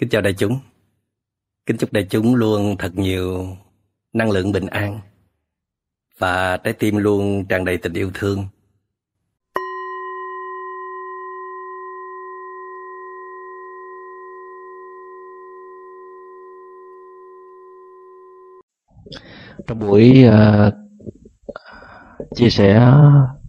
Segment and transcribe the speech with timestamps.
[0.00, 0.58] Kính chào đại chúng.
[1.66, 3.56] Kính chúc đại chúng luôn thật nhiều
[4.12, 5.00] năng lượng bình an
[6.18, 8.44] và trái tim luôn tràn đầy tình yêu thương.
[19.66, 20.74] Trong buổi uh,
[22.34, 22.92] chia sẻ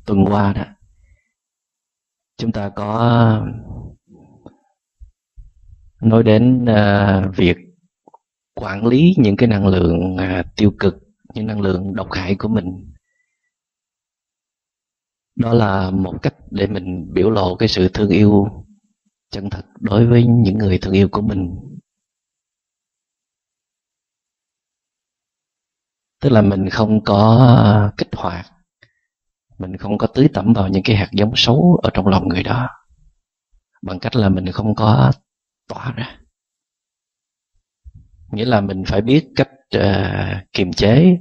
[0.06, 0.64] tuần qua đó
[2.38, 3.48] chúng ta có
[6.02, 7.58] nói đến uh, việc
[8.56, 10.96] quản lý những cái năng lượng uh, tiêu cực
[11.34, 12.94] những năng lượng độc hại của mình.
[15.36, 18.48] Đó là một cách để mình biểu lộ cái sự thương yêu
[19.32, 21.56] chân thật đối với những người thương yêu của mình.
[26.22, 28.46] Tức là mình không có kích hoạt
[29.62, 32.44] mình không có tưới tẩm vào những cái hạt giống xấu ở trong lòng người
[32.44, 32.70] đó.
[33.82, 35.12] Bằng cách là mình không có
[35.74, 36.18] tỏa ra.
[38.32, 41.18] Nghĩa là mình phải biết cách uh, kiềm chế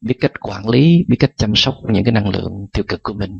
[0.00, 3.12] biết cách quản lý biết cách chăm sóc những cái năng lượng tiêu cực của
[3.12, 3.38] mình.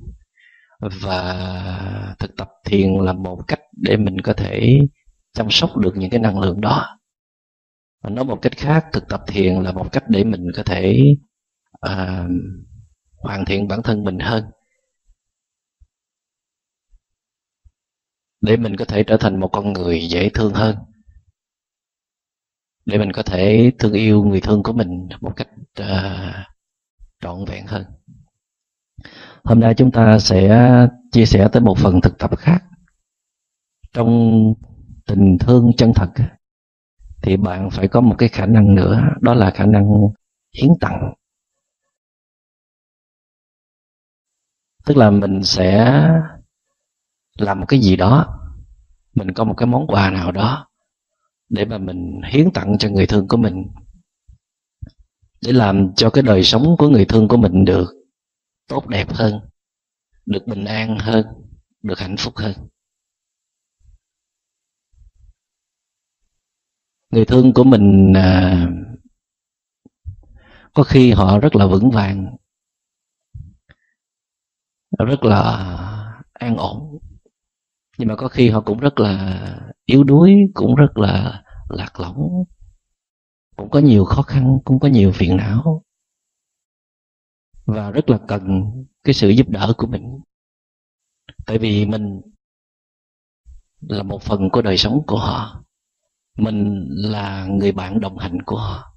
[1.00, 4.78] Và thực tập thiền là một cách để mình có thể
[5.32, 6.98] chăm sóc được những cái năng lượng đó.
[8.02, 11.14] Và nói một cách khác thực tập thiền là một cách để mình có thể
[11.86, 12.30] uh,
[13.16, 14.44] hoàn thiện bản thân mình hơn.
[18.42, 20.76] Để mình có thể trở thành một con người dễ thương hơn.
[22.84, 25.48] Để mình có thể thương yêu người thương của mình một cách
[25.80, 26.34] uh,
[27.20, 27.84] trọn vẹn hơn.
[29.44, 30.68] Hôm nay chúng ta sẽ
[31.12, 32.64] chia sẻ tới một phần thực tập khác.
[33.92, 34.32] Trong
[35.06, 36.10] tình thương chân thật
[37.22, 39.84] thì bạn phải có một cái khả năng nữa đó là khả năng
[40.56, 41.14] hiến tặng.
[44.86, 45.98] Tức là mình sẽ
[47.38, 48.38] làm một cái gì đó.
[49.14, 50.68] Mình có một cái món quà nào đó
[51.48, 53.66] để mà mình hiến tặng cho người thương của mình
[55.42, 57.94] để làm cho cái đời sống của người thương của mình được
[58.68, 59.40] tốt đẹp hơn
[60.26, 61.26] được bình an hơn
[61.82, 62.52] được hạnh phúc hơn.
[67.10, 68.68] Người thương của mình à,
[70.74, 72.36] có khi họ rất là vững vàng
[74.98, 75.42] rất là
[76.32, 76.98] an ổn
[77.98, 79.42] nhưng mà có khi họ cũng rất là
[79.84, 82.44] yếu đuối, cũng rất là lạc lõng,
[83.56, 85.82] cũng có nhiều khó khăn, cũng có nhiều phiền não.
[87.66, 88.62] Và rất là cần
[89.04, 90.18] cái sự giúp đỡ của mình.
[91.46, 92.20] Tại vì mình
[93.80, 95.64] là một phần của đời sống của họ.
[96.38, 98.94] Mình là người bạn đồng hành của họ.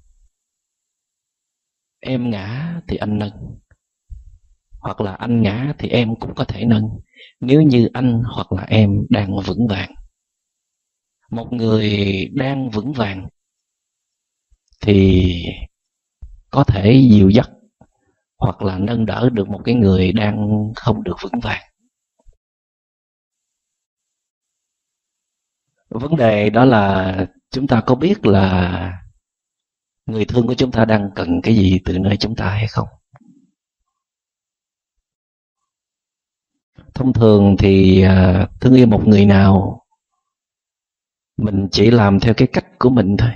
[2.00, 3.58] Em ngã thì anh nâng
[4.86, 6.84] hoặc là anh ngã thì em cũng có thể nâng.
[7.40, 9.90] Nếu như anh hoặc là em đang vững vàng.
[11.30, 11.90] Một người
[12.34, 13.28] đang vững vàng
[14.80, 15.32] thì
[16.50, 17.50] có thể dìu dắt
[18.38, 21.62] hoặc là nâng đỡ được một cái người đang không được vững vàng.
[25.90, 27.16] Vấn đề đó là
[27.50, 28.92] chúng ta có biết là
[30.06, 32.88] người thương của chúng ta đang cần cái gì từ nơi chúng ta hay không?
[36.96, 39.82] Thông thường thì à, thương yêu một người nào,
[41.36, 43.30] mình chỉ làm theo cái cách của mình thôi.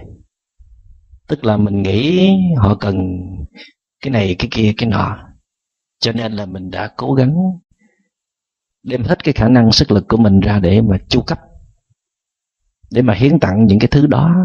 [1.29, 3.21] Tức là mình nghĩ họ cần
[4.01, 5.19] cái này, cái kia, cái nọ.
[5.99, 7.35] Cho nên là mình đã cố gắng
[8.83, 11.39] đem hết cái khả năng sức lực của mình ra để mà chu cấp,
[12.91, 14.37] để mà hiến tặng những cái thứ đó.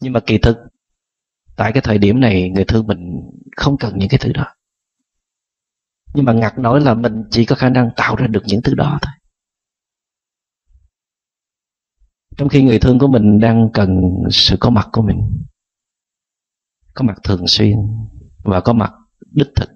[0.00, 0.56] Nhưng mà kỳ thực,
[1.56, 3.20] tại cái thời điểm này, người thương mình
[3.56, 4.46] không cần những cái thứ đó
[6.14, 8.74] nhưng mà ngặt nói là mình chỉ có khả năng tạo ra được những thứ
[8.74, 9.12] đó thôi.
[12.36, 15.20] Trong khi người thương của mình đang cần sự có mặt của mình,
[16.94, 17.76] có mặt thường xuyên
[18.44, 18.92] và có mặt
[19.30, 19.68] đích thực.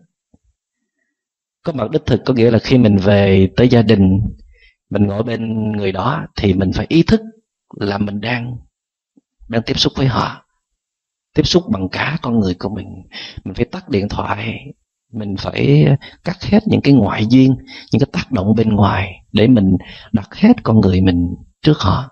[1.62, 4.20] Có mặt đích thực có nghĩa là khi mình về tới gia đình,
[4.90, 7.20] mình ngồi bên người đó thì mình phải ý thức
[7.80, 8.56] là mình đang
[9.48, 10.46] đang tiếp xúc với họ,
[11.34, 12.86] tiếp xúc bằng cả con người của mình.
[13.44, 14.54] Mình phải tắt điện thoại
[15.12, 15.86] mình phải
[16.24, 17.56] cắt hết những cái ngoại duyên,
[17.92, 19.76] những cái tác động bên ngoài để mình
[20.12, 22.08] đặt hết con người mình trước họ.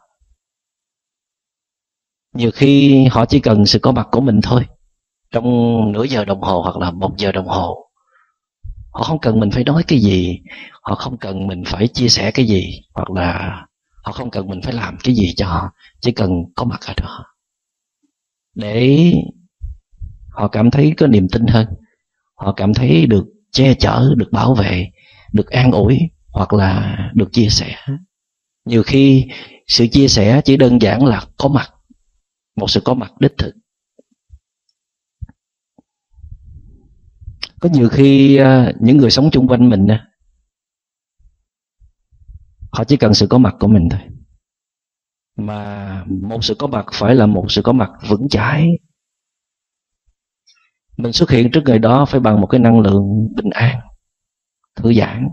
[2.35, 4.65] Nhiều khi họ chỉ cần sự có mặt của mình thôi.
[5.31, 7.87] Trong nửa giờ đồng hồ hoặc là một giờ đồng hồ,
[8.91, 10.41] họ không cần mình phải nói cái gì,
[10.83, 13.61] họ không cần mình phải chia sẻ cái gì, hoặc là
[14.05, 15.71] họ không cần mình phải làm cái gì cho họ,
[16.01, 17.25] chỉ cần có mặt ở đó.
[18.55, 19.13] Để
[20.31, 21.67] họ cảm thấy có niềm tin hơn
[22.37, 24.91] họ cảm thấy được che chở, được bảo vệ,
[25.33, 25.99] được an ủi
[26.29, 27.77] hoặc là được chia sẻ.
[28.65, 29.27] Nhiều khi
[29.67, 31.73] sự chia sẻ chỉ đơn giản là có mặt,
[32.57, 33.55] một sự có mặt đích thực.
[37.61, 39.87] Có nhiều khi à, những người sống chung quanh mình
[42.77, 44.01] họ chỉ cần sự có mặt của mình thôi.
[45.37, 48.69] Mà một sự có mặt phải là một sự có mặt vững chãi
[50.97, 53.81] mình xuất hiện trước người đó phải bằng một cái năng lượng bình an
[54.77, 55.29] thư giãn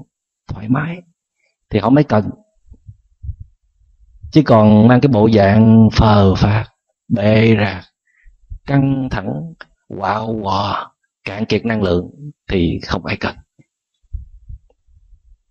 [0.47, 1.01] thoải mái.
[1.69, 2.29] Thì họ mới cần.
[4.31, 6.65] Chứ còn mang cái bộ dạng phờ phạt
[7.07, 7.83] bệ rạc
[8.65, 9.53] căng thẳng
[9.87, 10.91] quạo quọ
[11.23, 12.09] cạn kiệt năng lượng
[12.49, 13.35] thì không ai cần.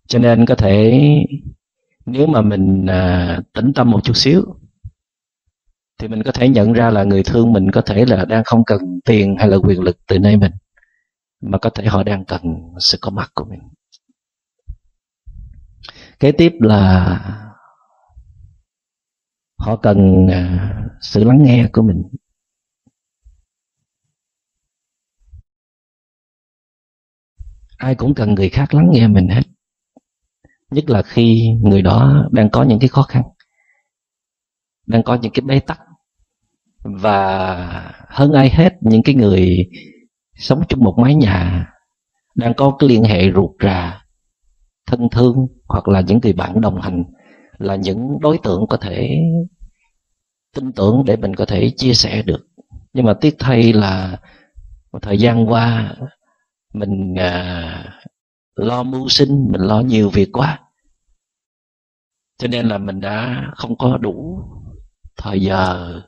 [0.07, 1.01] Cho nên có thể
[2.05, 4.43] nếu mà mình à, tĩnh tâm một chút xíu
[5.99, 8.65] thì mình có thể nhận ra là người thương mình có thể là đang không
[8.65, 10.51] cần tiền hay là quyền lực từ nơi mình,
[11.41, 12.41] mà có thể họ đang cần
[12.79, 13.59] sự có mặt của mình.
[16.19, 17.19] Kế tiếp là
[19.57, 22.03] họ cần à, sự lắng nghe của mình.
[27.77, 29.41] Ai cũng cần người khác lắng nghe mình hết,
[30.71, 33.23] nhất là khi người đó đang có những cái khó khăn
[34.85, 35.79] đang có những cái bế tắc.
[36.83, 37.55] Và
[38.09, 39.57] hơn ai hết những cái người
[40.35, 41.67] sống chung một mái nhà
[42.35, 44.01] đang có cái liên hệ ruột rà
[44.87, 47.03] thân thương hoặc là những người bạn đồng hành
[47.57, 49.09] là những đối tượng có thể
[50.55, 52.47] tin tưởng để mình có thể chia sẻ được.
[52.93, 54.17] Nhưng mà tiếc thay là
[54.91, 55.95] một thời gian qua
[56.73, 57.99] mình à,
[58.55, 60.59] lo mưu sinh mình lo nhiều việc quá.
[62.37, 64.43] Cho nên là mình đã không có đủ
[65.17, 66.01] thời giờ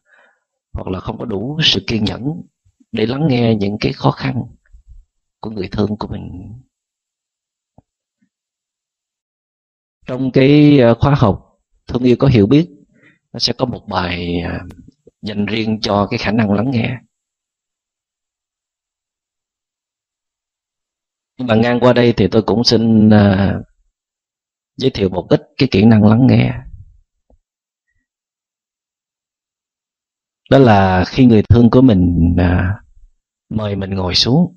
[0.74, 2.42] hoặc là không có đủ sự kiên nhẫn
[2.92, 4.44] để lắng nghe những cái khó khăn
[5.40, 6.54] của người thương của mình.
[10.08, 12.70] Trong cái ờ, khóa học thương yêu có hiểu biết
[13.34, 14.60] nó sẽ có một bài ờ,
[15.22, 16.98] dành riêng cho cái khả năng lắng nghe.
[21.38, 23.66] Nhưng mà ngang qua đây thì tôi cũng xin uh,
[24.78, 26.54] giới thiệu một ít cái kỹ năng lắng nghe.
[30.50, 32.76] Đó là khi người thương của mình à,
[33.50, 34.56] mời mình ngồi xuống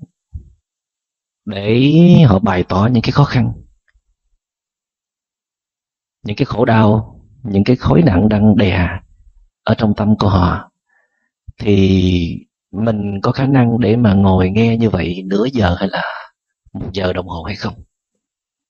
[1.45, 1.93] để
[2.27, 3.53] họ bày tỏ những cái khó khăn
[6.25, 8.89] những cái khổ đau những cái khối nặng đang đè
[9.65, 10.71] ở trong tâm của họ.
[11.61, 16.03] Thì mình có khả năng để mà ngồi nghe như vậy nửa giờ hay là
[16.73, 17.75] một giờ đồng hồ hay không?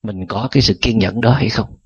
[0.03, 1.79] Mình có cái sự kiên nhẫn đó hay không?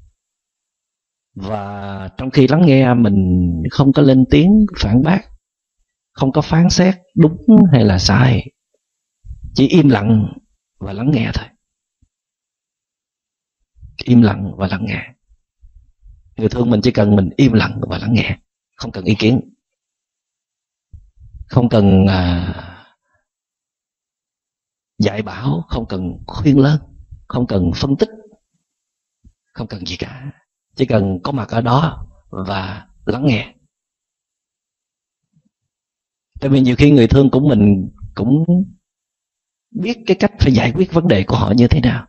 [1.34, 5.20] Và trong khi lắng nghe mình không có lên tiếng phản bác
[6.12, 8.52] không có phán xét đúng hay là sai
[9.54, 10.32] chỉ im lặng
[10.78, 11.46] và lắng nghe thôi.
[14.04, 15.14] Im lặng và lắng nghe.
[16.36, 18.38] Người thương mình chỉ cần mình im lặng và lắng nghe
[18.76, 19.40] không cần ý kiến.
[21.46, 22.54] Không cần à,
[24.98, 26.80] dạy bảo không cần khuyên lớn
[27.28, 28.08] không cần phân tích
[29.52, 30.30] không cần gì cả
[30.76, 33.54] chỉ cần có mặt ở đó và lắng nghe.
[36.40, 38.44] Tại vì nhiều khi người thương của mình cũng
[39.70, 42.06] biết cái cách phải giải quyết vấn đề của họ như thế nào.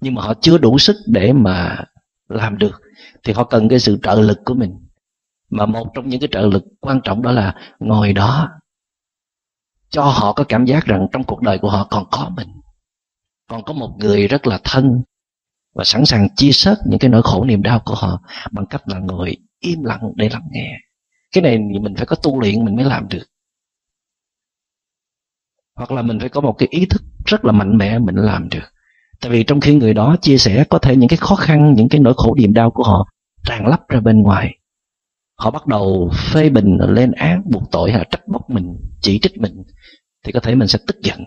[0.00, 1.84] Nhưng mà họ chưa đủ sức để mà
[2.28, 2.80] làm được.
[3.24, 4.74] Thì họ cần cái sự trợ lực của mình.
[5.50, 8.48] Mà một trong những cái trợ lực quan trọng đó là ngồi đó
[9.90, 12.48] cho họ có cảm giác rằng trong cuộc đời của họ còn có mình.
[13.48, 15.02] Còn có một người rất là thân
[15.78, 18.82] và sẵn sàng chia sớt những cái nỗi khổ niềm đau của họ bằng cách
[18.88, 20.78] là ngồi im lặng để lắng nghe.
[21.32, 23.24] Cái này mình phải có tu luyện mình mới làm được.
[25.74, 28.48] Hoặc là mình phải có một cái ý thức rất là mạnh mẽ mình làm
[28.48, 28.72] được.
[29.20, 31.88] Tại vì trong khi người đó chia sẻ có thể những cái khó khăn, những
[31.88, 33.08] cái nỗi khổ niềm đau của họ
[33.44, 34.58] tràn lấp ra bên ngoài.
[35.38, 39.38] Họ bắt đầu phê bình, lên án, buộc tội hay trách móc mình, chỉ trích
[39.38, 39.62] mình,
[40.24, 41.20] thì có thể mình sẽ tức giận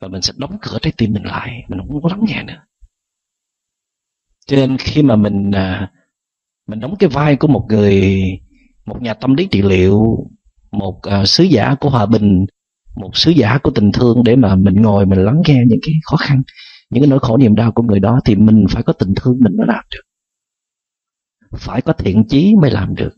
[0.00, 2.62] và mình sẽ đóng cửa trái tim mình lại, mình không có lắng nghe nữa
[4.50, 5.90] cho nên khi mà mình à,
[6.66, 8.22] mình đóng cái vai của một người
[8.86, 10.16] một nhà tâm lý trị liệu
[10.72, 12.46] một uh, sứ giả của hòa bình
[12.96, 15.94] một sứ giả của tình thương để mà mình ngồi mình lắng nghe những cái
[16.04, 16.42] khó khăn
[16.90, 19.38] những cái nỗi khổ niềm đau của người đó thì mình phải có tình thương
[19.40, 20.02] mình mới làm được.
[21.58, 23.12] Phải có thiện chí mới làm được.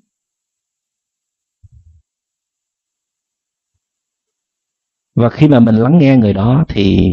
[5.15, 7.09] Và khi mà mình lắng nghe người đó thì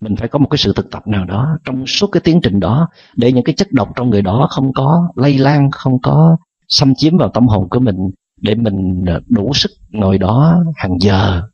[0.00, 2.60] mình phải có một cái sự thực tập nào đó trong suốt cái tiến trình
[2.60, 6.36] đó, để những cái chất độc trong người đó không có lây lan, không có
[6.68, 11.48] xâm chiếm vào tâm hồn của mình, để mình đủ sức ngồi đó hàng giờ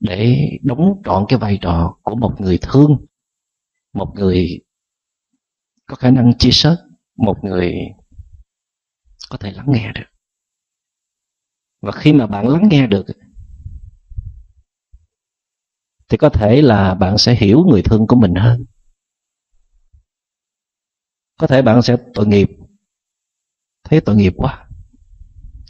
[0.00, 3.06] để đóng trọn cái vai trò của một người thương,
[3.94, 4.60] một người
[5.86, 6.76] có khả năng chia sớt,
[7.16, 7.74] một người
[9.30, 10.06] có thể lắng nghe được.
[11.82, 13.06] Và khi mà bạn lắng nghe được
[16.08, 18.64] thì có thể là bạn sẽ hiểu người thân của mình hơn.
[21.40, 22.48] Có thể bạn sẽ tội nghiệp.
[23.84, 24.68] Thấy tội nghiệp quá.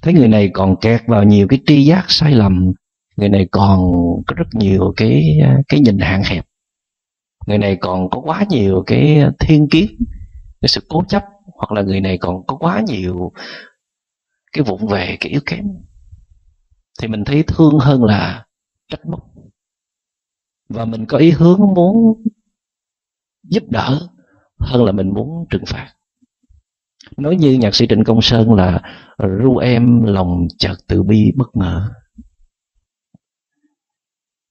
[0.02, 2.72] Thấy người này còn kẹt vào nhiều cái tri giác sai lầm.
[3.16, 3.80] Người này còn
[4.26, 6.46] có rất nhiều cái cái nhìn hạn hẹp.
[7.46, 9.86] Người này còn có quá nhiều cái thiên kiến,
[10.60, 13.32] cái sự cố chấp, hoặc là người này còn có quá nhiều
[14.52, 15.64] cái vụng về, cái yếu kém.
[17.00, 18.46] Thì mình thấy thương hơn là
[18.88, 19.20] trách móc
[20.68, 22.22] và mình có ý hướng muốn
[23.42, 24.08] giúp đỡ
[24.58, 25.94] hơn là mình muốn trừng phạt.
[27.16, 28.82] Nói như nhạc sĩ trịnh công sơn là
[29.42, 31.90] ru em lòng chợt từ bi bất ngờ.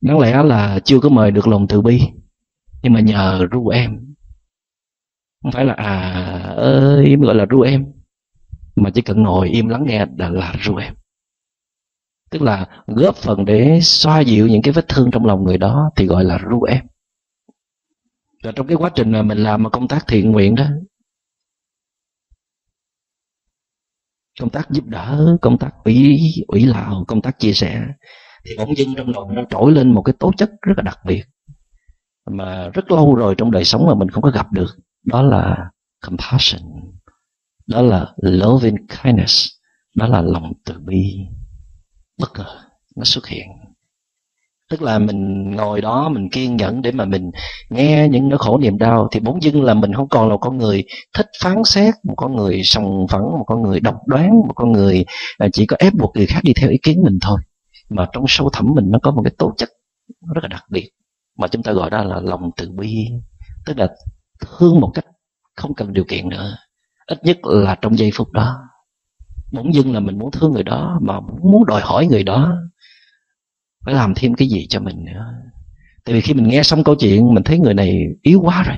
[0.02, 2.02] Đáng lẽ là chưa có mời được lòng từ bi,
[2.84, 4.16] nhưng mà nhờ ru em.
[5.44, 6.12] Không phải là à
[6.58, 7.86] ơi gọi là ru em,
[8.76, 10.94] mà chỉ cần ngồi im lắng nghe là là ru em
[12.30, 15.92] tức là góp phần để xoa dịu những cái vết thương trong lòng người đó,
[15.96, 16.86] thì gọi là ru em.
[18.44, 20.66] Và trong cái quá trình mà mình làm mà công tác thiện nguyện đó,
[24.40, 27.84] công tác giúp đỡ, công tác ủy ủy lạo công tác chia sẻ,
[28.46, 31.00] thì bỗng dưng trong lòng nó trỗi lên một cái tố chất rất là đặc
[31.06, 31.24] biệt
[32.32, 34.76] mà rất lâu rồi trong đời sống mà mình không có gặp được.
[35.06, 35.70] Đó là
[36.06, 36.62] compassion,
[37.68, 39.48] đó là loving kindness,
[39.96, 41.18] đó là lòng từ bi
[42.20, 42.60] bất ngờ
[42.96, 43.48] nó xuất hiện.
[44.70, 47.32] Tức là mình ngồi đó mình kiên nhẫn để mà mình
[47.70, 50.40] nghe những nỗi khổ niềm đau, thì bỗng dưng là mình không còn là một
[50.42, 50.84] con người
[51.14, 54.72] thích phán xét, một con người sòng phẳng, một con người độc đoán, một con
[54.72, 55.06] người
[55.38, 57.40] à, chỉ có ép buộc người khác đi theo ý kiến mình thôi.
[57.90, 59.70] Mà trong sâu thẳm mình nó có một cái tố chất
[60.36, 60.92] rất là đặc biệt,
[61.38, 63.08] mà chúng ta gọi đó là lòng từ bi.
[63.66, 63.88] Tức là
[64.42, 65.06] thương một cách
[65.56, 66.58] không cần điều kiện nữa.
[67.08, 68.58] Ít nhất là trong giây phút đó
[69.52, 72.58] bỗng dưng là mình muốn thương người đó, mà muốn đòi hỏi người đó.
[73.86, 75.34] Phải làm thêm cái gì cho mình nữa.
[76.06, 78.78] Tại vì khi mình nghe xong câu chuyện, mình thấy người này yếu quá rồi.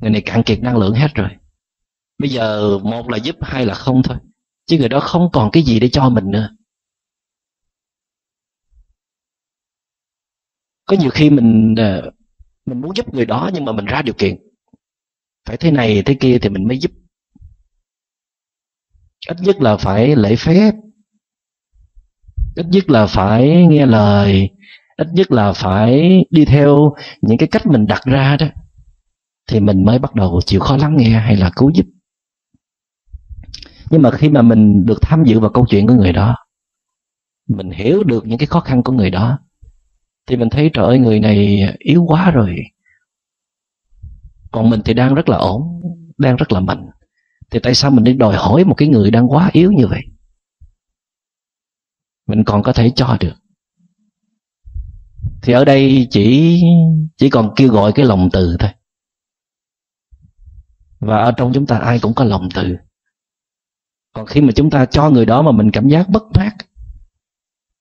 [0.00, 1.28] Người này cạn kiệt năng lượng hết rồi.
[2.18, 4.16] Bây giờ một là giúp, hai là không thôi.
[4.66, 6.50] Chứ người đó không còn cái gì để cho mình nữa.
[10.86, 12.10] Có nhiều khi mình ờ,
[12.66, 14.36] mình muốn giúp người đó nhưng mà mình ra điều kiện.
[15.44, 16.92] Phải thế này, thế kia thì mình mới giúp
[19.28, 20.74] ít nhất là phải lễ phép.
[22.56, 24.50] Ít nhất là phải nghe lời.
[24.96, 28.46] Ít nhất là phải đi theo những cái cách mình đặt ra đó.
[29.50, 31.86] Thì mình mới bắt đầu chịu khó lắng nghe hay là cứu giúp.
[33.90, 36.36] Nhưng mà khi mà mình được tham dự vào câu chuyện của người đó,
[37.48, 39.38] mình hiểu được những cái khó khăn của người đó,
[40.26, 42.56] thì mình thấy trời ơi, người này yếu quá rồi.
[44.52, 45.62] Còn mình thì đang rất là ổn,
[46.18, 46.86] đang rất là mạnh
[47.50, 50.00] thì tại sao mình đi đòi hỏi một cái người đang quá yếu như vậy?
[52.26, 53.34] Mình còn có thể cho được.
[55.42, 56.60] Thì ở đây chỉ
[57.16, 58.70] chỉ còn kêu gọi cái lòng từ thôi.
[60.98, 62.76] Và ở trong chúng ta ai cũng có lòng từ.
[64.12, 66.52] Còn khi mà chúng ta cho người đó mà mình cảm giác bất mát,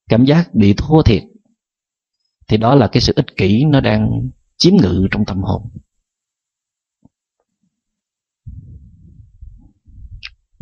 [0.09, 1.23] cảm giác bị thua thiệt,
[2.47, 5.69] thì đó là cái sự ích kỷ nó đang chiếm ngự trong tâm hồn.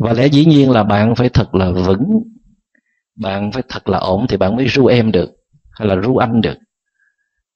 [0.02, 2.22] Và lẽ dĩ nhiên là bạn phải thật là vững.
[3.14, 5.30] Bạn phải thật là ổn thì bạn mới ru em được,
[5.70, 6.58] hay là ru anh được.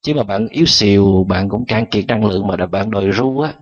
[0.02, 3.40] Chứ mà bạn yếu xìu, bạn cũng cạn kiệt năng lượng mà bạn đòi ru
[3.40, 3.54] á,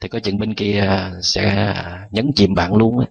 [0.00, 1.74] thì có chừng bên kia sẽ
[2.10, 3.06] nhấn chìm bạn luôn á.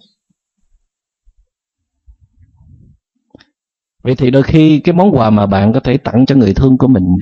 [4.03, 6.77] Vậy thì đôi khi cái món quà mà bạn có thể tặng cho người thương
[6.77, 7.15] của mình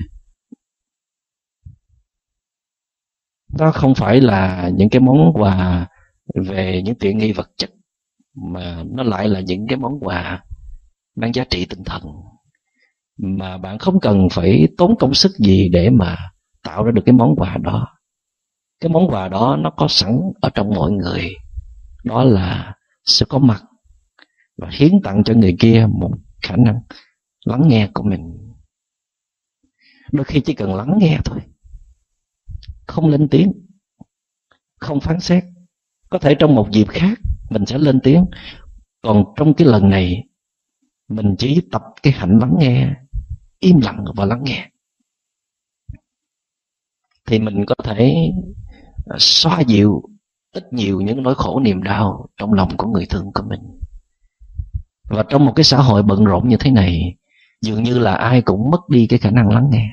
[3.60, 5.88] nó không phải là những cái món quà
[6.36, 7.70] về những tiện nghi vật chất,
[8.36, 10.44] mà nó lại là những cái món quà
[11.16, 12.02] mang giá trị tinh thần,
[13.18, 16.18] mà bạn không cần phải tốn công sức gì để mà
[16.64, 17.88] tạo ra được cái món quà đó.
[18.80, 21.30] Cái món quà đó nó có sẵn ở trong mọi người.
[22.04, 23.64] Đó là sự có mặt
[24.58, 26.80] và hiến tặng cho người kia một khả năng
[27.46, 28.38] lắng nghe của mình.
[30.12, 31.40] Đôi khi chỉ cần lắng nghe thôi,
[32.88, 33.54] không lên tiếng,
[34.80, 35.44] không phán xét
[36.10, 38.26] có thể trong một dịp khác, mình sẽ lên tiếng.
[39.02, 40.24] Còn trong cái lần này,
[41.08, 42.94] mình chỉ tập cái hạnh lắng nghe,
[43.60, 44.70] im lặng và lắng nghe.
[47.26, 48.32] Thì mình có thể
[49.06, 50.04] à, xoa dịu
[50.54, 53.62] ít nhiều những nỗi khổ niềm đau trong lòng của người thương của mình.
[55.10, 57.16] Và trong một cái xã hội bận rộn như thế này,
[57.62, 59.90] dường như là ai cũng mất đi cái khả năng lắng nghe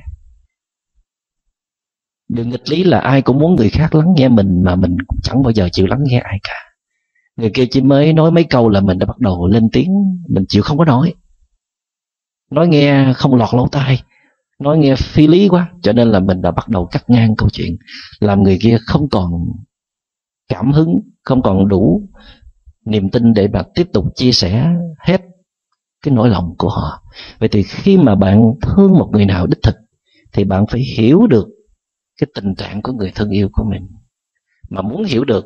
[2.28, 5.18] điều nghịch lý là ai cũng muốn người khác lắng nghe mình mà mình cũng
[5.22, 6.54] chẳng bao giờ chịu lắng nghe ai cả.
[7.36, 9.90] Người kia chỉ mới nói mấy câu là mình đã bắt đầu lên tiếng,
[10.28, 11.14] mình chịu không có nói.
[12.50, 14.02] Nói nghe không lọt lỗ tai,
[14.60, 17.48] nói nghe phi lý quá, cho nên là mình đã bắt đầu cắt ngang câu
[17.52, 17.76] chuyện,
[18.20, 19.30] làm người kia không còn
[20.48, 22.08] cảm hứng, không còn đủ
[22.86, 25.20] niềm tin để mà tiếp tục chia sẻ hết
[26.04, 27.02] cái nỗi lòng của họ.
[27.38, 29.74] Vậy thì khi mà bạn thương một người nào đích thực,
[30.32, 31.46] thì bạn phải hiểu được
[32.18, 33.88] cái tình trạng của người thân yêu của mình.
[34.70, 35.44] Mà muốn hiểu được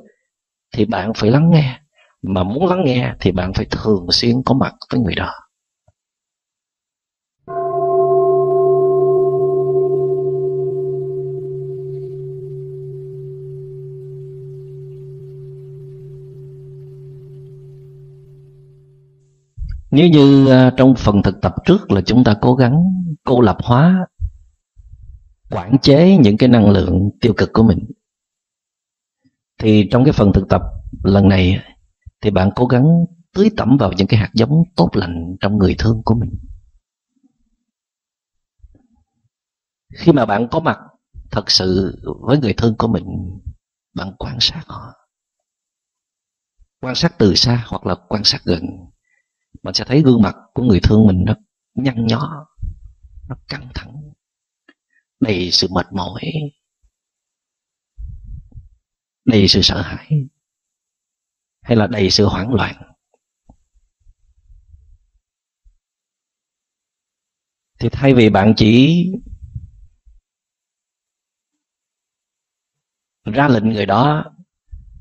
[0.75, 1.80] thì bạn phải lắng nghe.
[2.22, 5.32] Mà muốn lắng nghe thì bạn phải thường xuyên có mặt với người đó.
[19.90, 22.84] Nếu như à, trong phần thực tập trước là chúng ta cố gắng,
[23.25, 24.06] cô lập hóa
[25.50, 27.78] quản chế những cái năng lượng tiêu cực của mình.
[29.59, 30.62] Thì trong cái phần thực tập
[31.05, 31.64] lần này
[32.21, 35.75] thì bạn cố gắng tưới tẩm vào những cái hạt giống tốt lành trong người
[35.78, 36.38] thương của mình.
[39.95, 40.78] Khi mà bạn có mặt
[41.31, 43.05] thật sự với người thương của mình,
[43.95, 44.93] bạn quan sát họ.
[46.81, 48.62] Quan sát từ xa hoặc là quan sát gần,
[49.62, 51.35] bạn sẽ thấy gương mặt của người thương mình nó
[51.75, 52.47] nhăn nhó,
[53.28, 54.07] nó căng thẳng
[55.20, 56.22] đầy sự mệt mỏi.
[59.25, 60.10] Đầy sự sợ hãi.
[61.62, 62.75] Hay là đầy sự hoảng loạn.
[67.80, 69.04] Thì thay vì bạn chỉ
[73.25, 74.25] ra lệnh người đó,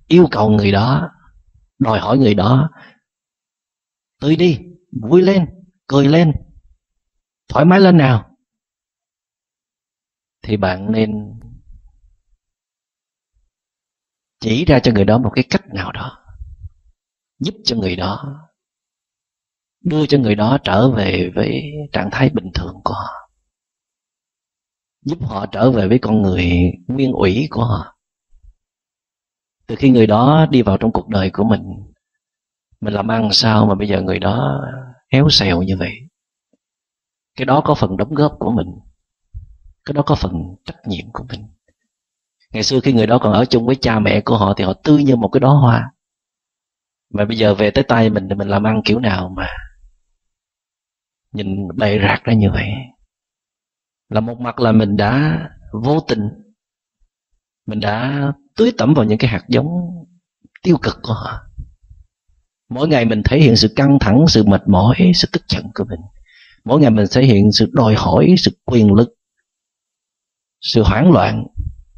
[0.07, 1.09] yêu cầu người đó,
[1.79, 2.69] đòi hỏi người đó
[4.21, 4.59] tươi đi,
[5.01, 5.45] vui lên,
[5.87, 6.31] cười lên,
[7.47, 8.26] thoải mái lên nào
[10.47, 11.39] thì bạn nên
[14.39, 16.25] chỉ ra cho người đó một cái cách nào đó,
[17.39, 18.39] giúp cho người đó,
[19.83, 23.29] đưa cho người đó trở về với trạng thái bình thường của họ,
[25.05, 26.51] giúp họ trở về với con người
[26.87, 27.97] nguyên ủy của họ.
[29.67, 31.61] Từ khi người đó đi vào trong cuộc đời của mình
[32.81, 34.61] mình làm ăn sao mà bây giờ người đó
[35.13, 35.93] héo xèo như vậy?
[37.35, 38.67] Cái đó có phần đóng góp của mình
[39.87, 41.47] cái đó có phần trách nhiệm của mình.
[42.53, 44.73] Ngày xưa khi người đó còn ở chung với cha mẹ của họ thì họ
[44.83, 45.91] tươi như một cái đóa hoa.
[47.13, 49.47] Mà bây giờ về tới tay mình thì mình làm ăn kiểu nào mà
[51.33, 52.69] nhìn bày rạc ra như vậy?
[54.09, 55.39] Là một mặt là mình đã
[55.83, 56.29] vô tình,
[57.67, 59.67] mình đã tưới tẩm vào những cái hạt giống
[60.63, 61.39] tiêu cực của họ.
[62.69, 65.83] Mỗi ngày mình thể hiện sự căng thẳng, sự mệt mỏi sự tức giận của
[65.89, 65.99] mình.
[66.65, 69.16] Mỗi ngày mình thể hiện sự đòi hỏi, sự quyền lực
[70.61, 71.45] sự hoảng loạn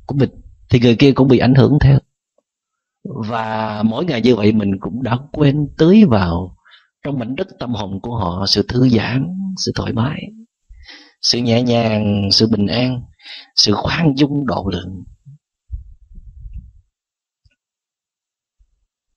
[0.05, 0.29] của mình,
[0.69, 1.99] thì người kia cũng bị ảnh hưởng theo.
[3.03, 6.55] Và mỗi ngày như vậy mình cũng đã quên tưới vào
[7.05, 10.21] trong mảnh đất tâm hồn của họ sự thư giãn, sự thoải mái,
[11.21, 13.01] sự nhẹ nhàng, sự bình an,
[13.55, 15.03] sự khoan dung độ lượng.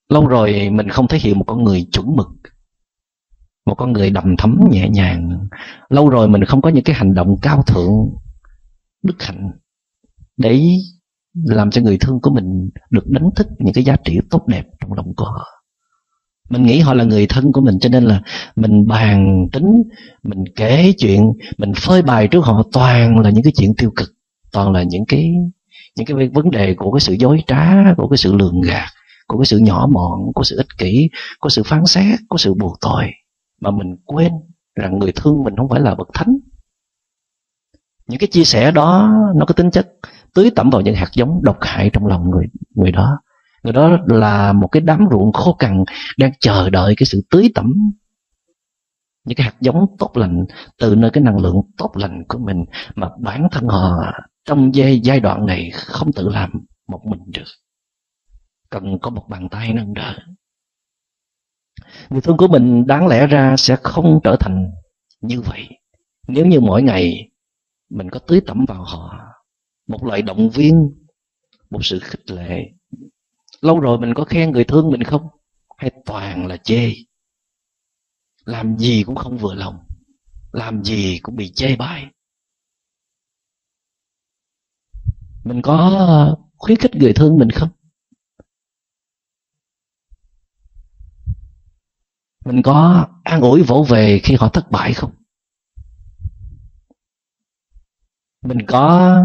[0.08, 2.28] Lâu rồi mình không thể hiện một con người chuẩn mực,
[3.66, 5.48] một con người đầm thấm nhẹ nhàng.
[5.88, 8.08] Lâu rồi mình không có những cái hành động cao thượng
[9.02, 9.50] đức hạnh,
[10.36, 10.60] để
[11.34, 14.64] làm cho người thương của mình được đánh thức những cái giá trị tốt đẹp
[14.80, 15.46] trong lòng của họ.
[16.50, 18.22] Mình nghĩ họ là người thân của mình, cho nên là
[18.56, 19.82] mình bàn tính,
[20.22, 24.08] mình kể chuyện, mình phơi bày trước họ toàn là những cái chuyện tiêu cực,
[24.52, 25.30] toàn là những cái
[25.96, 28.88] những cái vấn đề của cái sự dối trá, của cái sự lường gạt,
[29.26, 31.08] của cái sự nhỏ mọn, của sự ích kỷ,
[31.40, 33.04] của sự phán xét, của sự buộc tội.
[33.60, 34.32] Mà mình quên
[34.74, 36.36] rằng người thương mình không phải là bậc thánh
[38.06, 39.88] những cái chia sẻ đó nó có tính chất
[40.34, 43.18] tưới tẩm vào những hạt giống độc hại trong lòng người người đó.
[43.62, 45.84] Người đó là một cái đám ruộng khô cằn
[46.18, 47.72] đang chờ đợi cái sự tưới tẩm.
[49.24, 50.44] Những cái hạt giống tốt lành
[50.78, 54.12] từ nơi cái năng lượng tốt lành của mình mà bản thân họ
[54.44, 56.50] trong giai, giai đoạn này không tự làm
[56.88, 57.44] một mình được.
[58.70, 60.14] Cần có một bàn tay nâng đỡ.
[62.10, 64.70] Người thương của mình đáng lẽ ra sẽ không trở thành
[65.20, 65.68] như vậy.
[66.28, 67.31] Nếu như mỗi ngày
[67.92, 69.18] mình có tưới tẩm vào họ.
[69.86, 71.04] Một loại động viên,
[71.70, 72.72] một sự khích lệ.
[73.60, 75.28] Lâu rồi mình có khen người thương mình không?
[75.76, 76.92] Hay toàn là chê?
[78.44, 79.78] Làm gì cũng không vừa lòng.
[80.52, 82.06] Làm gì cũng bị chê bai.
[85.44, 87.68] Mình có khuyến khích người thương mình không?
[92.44, 95.21] Mình có an ủi vỗ về khi họ thất bại không?
[98.42, 99.16] Mình có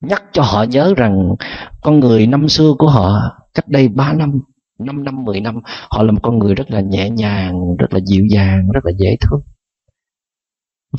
[0.00, 1.34] nhắc cho họ nhớ rằng
[1.82, 4.40] con người năm xưa của họ cách đây ba năm
[4.80, 8.00] 5 năm 10 năm, họ là một con người rất là nhẹ nhàng, rất là
[8.06, 9.40] dịu dàng, rất là dễ thương.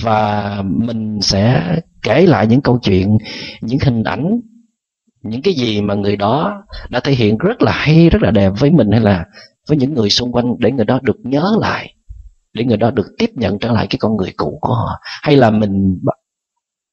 [0.02, 3.18] Và mình sẽ kể lại những câu chuyện,
[3.62, 4.40] những hình ảnh,
[5.22, 8.52] những cái gì mà người đó đã thể hiện rất là hay, rất là đẹp
[8.60, 9.26] với mình hay là
[9.68, 11.94] với những người xung quanh để người đó được nhớ lại,
[12.54, 15.00] để người đó được tiếp nhận trở lại cái con người cũ của họ.
[15.24, 16.00] Hay là mình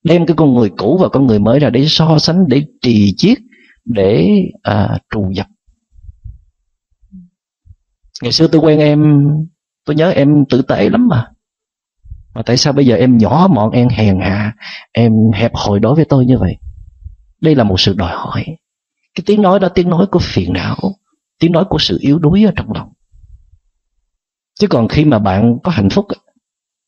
[0.08, 3.14] đem cái con người cũ và con người mới ra để so sánh để trì
[3.16, 3.38] chiết
[3.84, 4.28] để
[4.62, 5.46] à, trù dập.
[8.22, 9.28] Ngày xưa tôi quen em
[9.84, 11.26] tôi nhớ em tử tế lắm mà.
[12.34, 14.54] Mà tại sao bây giờ em nhỏ mọn em hèn hạ
[14.92, 16.56] em hẹp hòi đối với tôi như vậy?
[17.40, 18.44] Đây là một sự đòi hỏi.
[19.14, 20.76] Cái tiếng nói đó tiếng nói của phiền não
[21.38, 22.92] tiếng nói của sự yếu đuối ở trong lòng.
[24.60, 26.06] Chứ còn khi mà bạn có hạnh phúc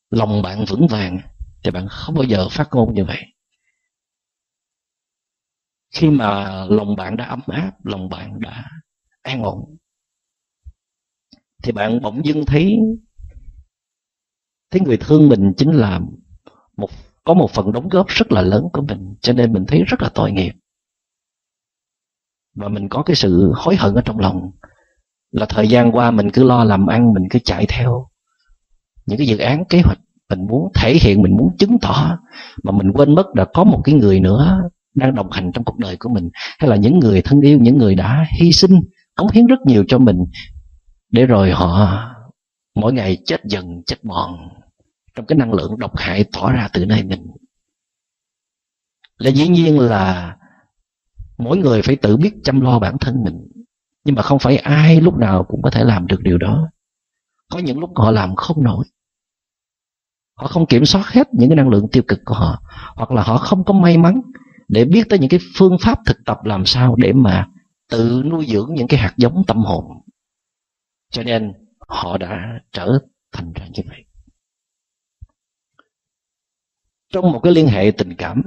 [0.09, 1.19] lòng bạn vững vàng
[1.63, 3.21] thì bạn không bao giờ phát ngôn như vậy.
[5.93, 8.63] Khi mà lòng bạn đã ấm áp, lòng bạn đã
[9.21, 9.77] an ổn,
[11.63, 12.77] thì bạn bỗng dưng thấy
[14.71, 15.99] thấy người thương mình chính là
[16.77, 16.89] một,
[17.23, 20.01] có một phần đóng góp rất là lớn của mình, cho nên mình thấy rất
[20.01, 20.51] là tội nghiệp.
[22.55, 24.51] Và mình có cái sự hối hận ở trong lòng
[25.31, 28.07] là thời gian qua mình cứ lo làm ăn, mình cứ chạy theo
[29.05, 29.99] những cái dự án, kế hoạch
[30.31, 32.17] mình muốn thể hiện, mình muốn chứng tỏ
[32.63, 34.61] mà mình quên mất là có một cái người nữa
[34.95, 36.29] đang đồng hành trong cuộc đời của mình.
[36.59, 38.81] Hay là những người thân yêu, những người đã hy sinh,
[39.15, 40.17] cống hiến rất nhiều cho mình,
[41.09, 41.99] để rồi họ
[42.75, 44.49] mỗi ngày chết dần, chết mòn
[45.15, 47.27] trong cái năng lượng độc hại tỏa ra từ nơi mình.
[49.17, 50.35] Là dĩ nhiên là
[51.37, 53.47] mỗi người phải tự biết chăm lo bản thân mình,
[54.05, 56.69] nhưng mà không phải ai lúc nào cũng có thể làm được điều đó.
[57.51, 58.85] Có những lúc họ làm không nổi
[60.35, 62.61] họ không kiểm soát hết những cái năng lượng tiêu cực của họ,
[62.95, 64.21] hoặc là họ không có may mắn
[64.67, 67.47] để biết tới những cái phương pháp thực tập làm sao để mà
[67.89, 69.85] tự nuôi dưỡng những cái hạt giống tâm hồn.
[71.11, 71.53] Cho nên,
[71.87, 72.99] họ đã trở
[73.31, 74.05] thành ra như vậy.
[77.13, 78.41] Trong một cái liên hệ tình cảm,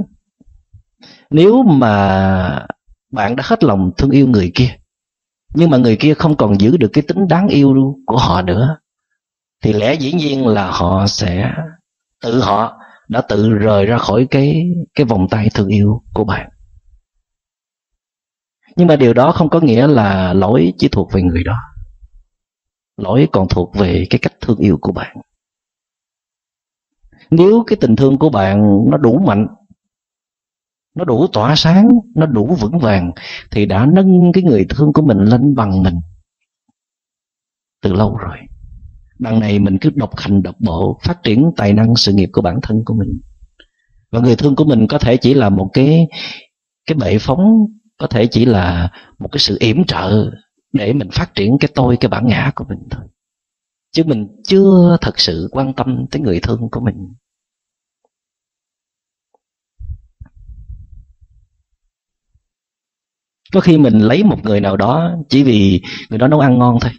[1.30, 2.66] nếu mà
[3.12, 4.76] bạn đã hết lòng thương yêu người kia,
[5.54, 7.74] nhưng mà người kia không còn giữ được cái tính đáng yêu
[8.06, 8.76] của họ nữa
[9.64, 11.54] thì lẽ dĩ nhiên là họ sẽ
[12.22, 16.50] tự họ đã tự rời ra khỏi cái cái vòng tay thương yêu của bạn.
[18.76, 21.56] Nhưng mà điều đó không có nghĩa là lỗi chỉ thuộc về người đó.
[22.96, 25.16] Lỗi còn thuộc về cái cách thương yêu của bạn.
[27.30, 29.46] Nếu cái tình thương của bạn nó đủ mạnh,
[30.94, 33.12] nó đủ tỏa sáng, nó đủ vững vàng,
[33.50, 36.00] thì đã nâng cái người thương của mình lên bằng mình
[37.80, 38.38] từ lâu rồi
[39.18, 42.42] đằng này mình cứ độc hành, độc bộ, phát triển tài năng, sự nghiệp của
[42.42, 43.20] bản thân của mình.
[44.10, 46.06] Và người thương của mình có thể chỉ là một cái
[46.86, 47.66] cái bệ phóng,
[47.98, 50.30] có thể chỉ là một cái sự yểm trợ
[50.72, 53.04] để mình phát triển cái tôi, cái bản ngã của mình thôi.
[53.92, 56.96] Chứ mình chưa thật sự quan tâm tới người thương của mình.
[63.52, 66.78] Có khi mình lấy một người nào đó chỉ vì người đó nấu ăn ngon
[66.80, 66.90] thôi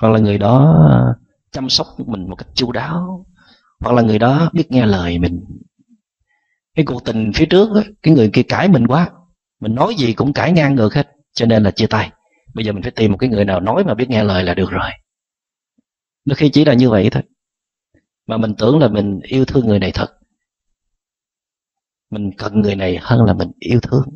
[0.00, 0.84] hoặc là người đó
[1.52, 3.26] chăm sóc mình một cách chu đáo.
[3.80, 5.44] Hoặc là người đó biết nghe lời mình.
[6.74, 9.10] Cái cuộc tình phía trước đó, cái người kia cãi mình quá.
[9.60, 12.12] Mình nói gì cũng cãi ngang ngược hết cho nên là chia tay.
[12.54, 14.54] Bây giờ mình phải tìm một cái người nào nói mà biết nghe lời là
[14.54, 14.90] được rồi.
[16.24, 17.22] Đôi khi chỉ là như vậy thôi.
[18.26, 20.10] Mà mình tưởng là mình yêu thương người này thật.
[22.10, 24.08] Mình cần người này hơn là mình yêu thương.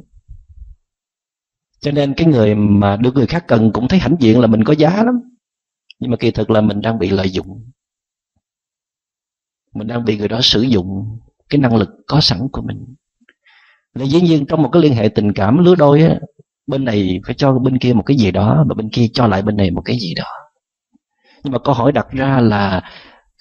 [1.80, 4.64] Cho nên cái người mà được người khác cần cũng thấy hãnh diện là mình
[4.64, 5.31] có giá lắm
[6.02, 7.70] nhưng mà kỳ thực là mình đang bị lợi dụng.
[9.74, 12.94] Mình đang bị người đó sử dụng cái năng lực có sẵn của mình.
[13.94, 16.16] Là dĩ nhiên trong một cái liên hệ tình cảm lứa đôi á,
[16.66, 19.42] bên này phải cho bên kia một cái gì đó và bên kia cho lại
[19.42, 20.24] bên này một cái gì đó.
[21.44, 22.82] Nhưng mà câu hỏi đặt ra là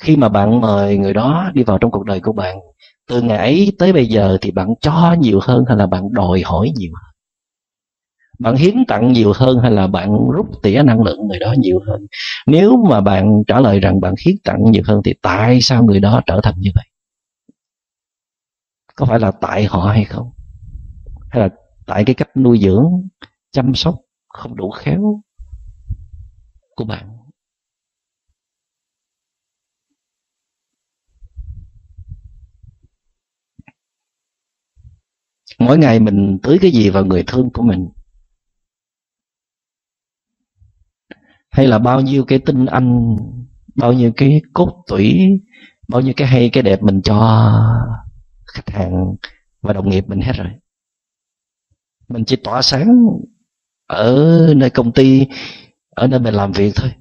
[0.02, 2.58] khi mà bạn mời người đó đi vào trong cuộc đời của bạn,
[3.08, 6.42] từ ngày ấy tới bây giờ thì bạn cho nhiều hơn hay là bạn đòi
[6.46, 7.11] hỏi nhiều hơn?
[8.42, 11.80] Bạn hiến tặng nhiều hơn hay là bạn rút tỉa năng lượng người đó nhiều
[11.88, 12.08] hơn?
[12.48, 16.00] Nếu mà bạn trả lời rằng bạn hiến tặng nhiều hơn thì tại sao người
[16.00, 16.86] đó trở thành như vậy?
[18.96, 20.32] Có phải là tại họ hay không?
[21.30, 21.50] Hay là
[21.86, 23.10] tại cái cách nuôi dưỡng,
[23.52, 23.96] chăm sóc
[24.30, 25.22] không đủ khéo
[26.76, 27.18] của bạn?
[35.60, 37.90] Mỗi ngày mình tưới cái gì vào người thương của mình?
[41.52, 43.16] Hay là bao nhiêu cái tinh anh,
[43.76, 45.20] bao nhiêu cái cốt tủy,
[45.88, 47.52] bao nhiêu cái hay, cái đẹp mình cho
[48.54, 49.16] khách hàng
[49.62, 50.48] và đồng nghiệp mình hết rồi.
[52.08, 52.88] Mình chỉ tỏa sáng
[53.88, 55.28] ở nơi công ty,
[55.90, 56.92] ở nơi mình làm việc thôi.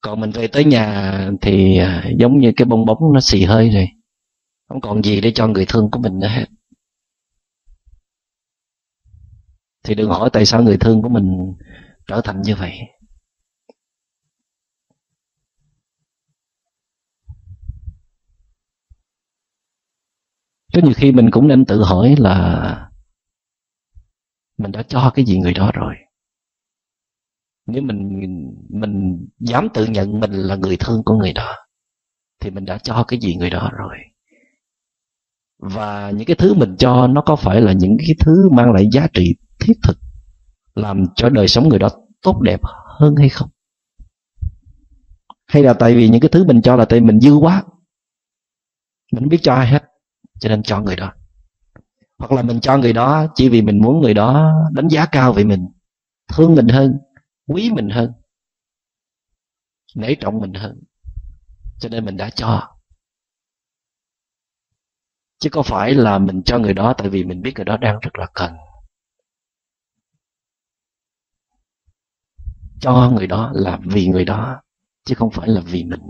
[0.00, 3.70] Còn mình về tới nhà thì à, giống như cái bong bóng nó xì hơi
[3.70, 3.88] rồi.
[4.68, 6.46] Không còn gì để cho người thương của mình nữa hết.
[9.84, 11.54] Thì đừng hỏi tại sao người thương của mình
[12.06, 12.78] trở thành như vậy.
[20.72, 22.90] Có nhiều khi mình cũng nên tự hỏi là
[24.58, 25.94] mình đã cho cái gì người đó rồi.
[27.66, 28.20] Nếu mình
[28.68, 31.54] mình dám tự nhận mình là người thương của người đó,
[32.40, 33.96] thì mình đã cho cái gì người đó rồi.
[35.58, 38.88] Và những cái thứ mình cho nó có phải là những cái thứ mang lại
[38.92, 39.98] giá trị thiết thực,
[40.74, 41.88] làm cho đời sống người đó
[42.22, 42.60] tốt đẹp
[42.98, 43.48] hơn hay không?
[45.46, 47.62] Hay là tại vì những cái thứ mình cho là tại mình dư quá,
[49.12, 49.91] mình không biết cho ai hết
[50.42, 51.12] cho nên cho người đó.
[52.18, 55.32] Hoặc là mình cho người đó chỉ vì mình muốn người đó đánh giá cao
[55.32, 55.68] về mình,
[56.28, 56.98] thương mình hơn,
[57.46, 58.12] quý mình hơn,
[59.94, 60.80] nể trọng mình hơn.
[61.80, 62.68] Cho nên mình đã cho.
[65.38, 67.98] Chứ có phải là mình cho người đó tại vì mình biết người đó đang
[68.00, 68.52] rất là cần.
[72.80, 74.60] Cho người đó là vì người đó,
[75.04, 76.00] chứ không phải là vì mình.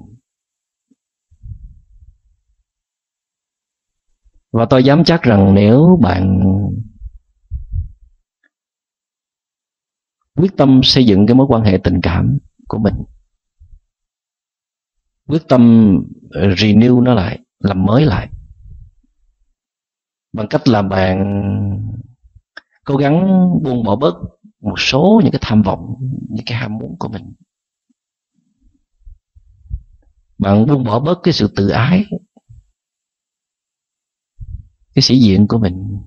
[4.53, 6.41] Và tôi dám chắc rằng nếu bạn
[10.37, 12.39] quyết tâm xây dựng cái mối quan hệ tình cảm
[12.69, 12.95] của mình,
[15.27, 15.95] quyết tâm
[16.33, 18.29] renew nó lại, làm mới lại,
[20.33, 21.49] bằng cách là bạn
[22.85, 24.15] cố gắng buông bỏ bớt
[24.61, 25.95] một số những cái tham vọng,
[26.31, 27.33] những cái ham muốn của mình.
[30.39, 32.05] Bạn buông bỏ bớt cái sự tự ái
[34.95, 35.99] cái sĩ diện của mình.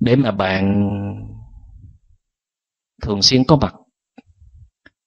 [0.00, 0.88] Để mà bạn
[3.02, 3.74] thường xuyên có mặt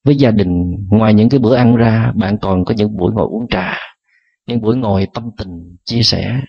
[0.03, 3.27] với gia đình, ngoài những cái bữa ăn ra, bạn còn có những buổi ngồi
[3.27, 3.77] uống trà,
[4.47, 6.41] những buổi ngồi tâm tình, chia sẻ.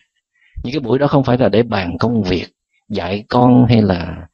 [0.64, 2.46] Những cái buổi đó không phải là để bàn công việc,
[2.88, 4.28] dạy con hay là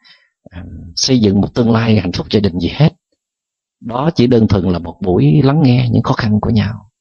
[0.50, 0.64] à,
[0.96, 2.92] xây dựng một tương lai hạnh phúc gia đình gì hết.
[3.80, 6.91] Đó chỉ đơn thuần là một buổi lắng nghe những khó khăn của nhau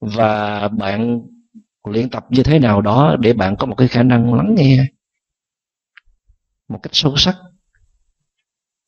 [0.00, 1.20] và bạn
[1.84, 4.86] luyện tập như thế nào đó để bạn có một cái khả năng lắng nghe
[6.68, 7.36] một cách sâu sắc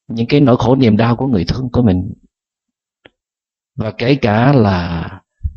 [0.09, 2.13] những cái nỗi khổ niềm đau của người thương của mình.
[3.75, 5.09] Và kể cả là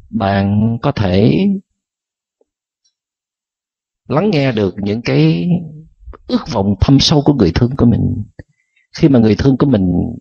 [0.09, 1.47] bạn có thể
[4.07, 5.49] lắng nghe được những cái
[6.27, 8.23] ước vọng thâm sâu của người thương của mình.
[8.97, 10.15] Khi mà người thương của mình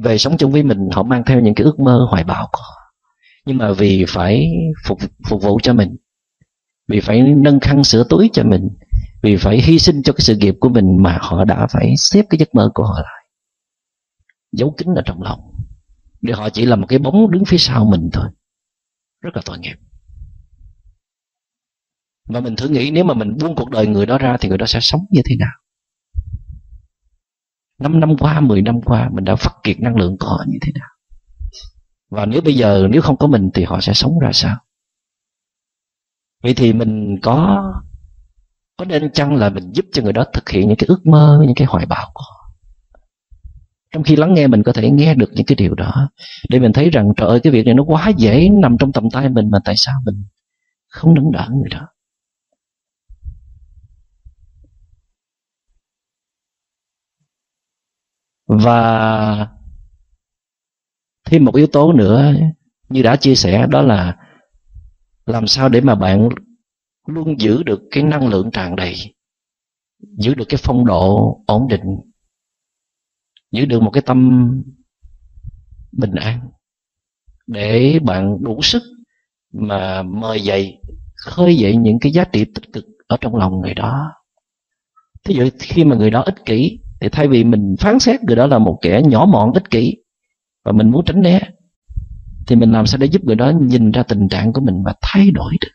[0.00, 2.60] về sống chung với mình, họ mang theo những cái ước mơ hoài bão của
[2.62, 2.94] họ.
[3.46, 4.50] Nhưng mà vì phải
[4.84, 5.96] phục phục vụ cho mình,
[6.88, 8.68] vì phải nâng khăn sửa túi cho mình,
[9.22, 12.24] vì phải hy sinh cho cái sự nghiệp của mình mà họ đã phải xếp
[12.30, 13.24] cái giấc mơ của họ lại,
[14.52, 15.40] giấu kín ở trong lòng.
[16.20, 18.26] Để họ chỉ là một cái bóng đứng phía sau mình thôi.
[19.20, 19.76] Rất là tội nghiệp.
[22.28, 24.58] Và mình thử nghĩ, nếu mà mình buông cuộc đời người đó ra thì người
[24.58, 25.52] đó sẽ sống như thế nào?
[27.78, 30.58] Năm năm qua, 10 năm qua mình đã phát kiệt năng lượng của họ như
[30.62, 30.88] thế nào?
[32.10, 34.56] Và nếu bây giờ nếu không có mình thì họ sẽ sống ra sao?
[36.42, 37.64] Vậy thì mình có
[38.76, 41.42] có nên chăng là mình giúp cho người đó thực hiện những cái ước mơ
[41.46, 42.54] những cái hoài bão của họ?
[43.94, 46.10] Trong khi lắng nghe mình có thể nghe được những cái điều đó
[46.48, 49.04] để mình thấy rằng trời ơi cái việc này nó quá dễ nằm trong tầm
[49.12, 50.24] tay mình mà tại sao mình
[50.88, 51.86] không nâng đỡ người đó?
[58.48, 59.48] Và
[61.24, 62.34] thêm một yếu tố nữa
[62.88, 64.16] như đã chia sẻ, đó là
[65.26, 66.28] làm sao để mà bạn
[67.06, 69.14] luôn giữ được cái năng lượng tràn đầy,
[70.18, 71.96] giữ được cái phong độ ổn định,
[73.50, 74.50] giữ được một cái tâm
[75.92, 76.40] bình an
[77.46, 78.82] để bạn đủ sức
[79.52, 80.78] mà mời dậy,
[81.16, 84.12] khơi dậy những cái giá trị tích cực ở trong lòng người đó.
[85.24, 88.36] Thí dụ khi mà người đó ích kỷ thì thay vì mình phán xét người
[88.36, 89.96] đó là một kẻ nhỏ mọn, ích kỷ,
[90.64, 91.40] và mình muốn tránh né,
[92.46, 94.94] thì mình làm sao để giúp người đó nhìn ra tình trạng của mình và
[95.02, 95.72] thay đổi được.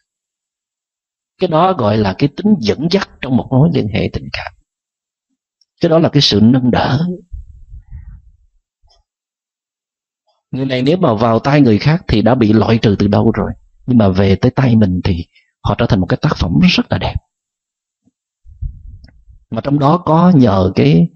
[1.42, 4.54] Cái đó gọi là cái tính dẫn dắt trong một mối liên hệ tình cảm.
[5.82, 7.08] Cái đó là cái sự nâng đỡ.
[10.52, 13.32] Người này nếu mà vào tay người khác thì đã bị loại trừ từ đâu
[13.32, 13.52] rồi?
[13.86, 15.26] Nhưng mà về tới tay mình thì
[15.64, 17.16] họ trở thành một cái tác phẩm rất là đẹp
[19.54, 21.10] mà trong đó có nhờ cái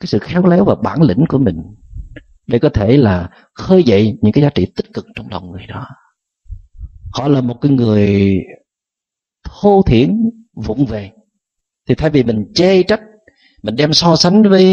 [0.00, 1.62] cái sự khéo léo và bản lĩnh của mình
[2.46, 5.66] để có thể là khơi dậy những cái giá trị tích cực trong lòng người
[5.66, 5.86] đó.
[7.12, 8.34] Họ là một cái người
[9.44, 11.10] thô thiển, vụng về.
[11.88, 13.00] Thì thay vì mình chê trách,
[13.62, 14.64] mình đem so sánh với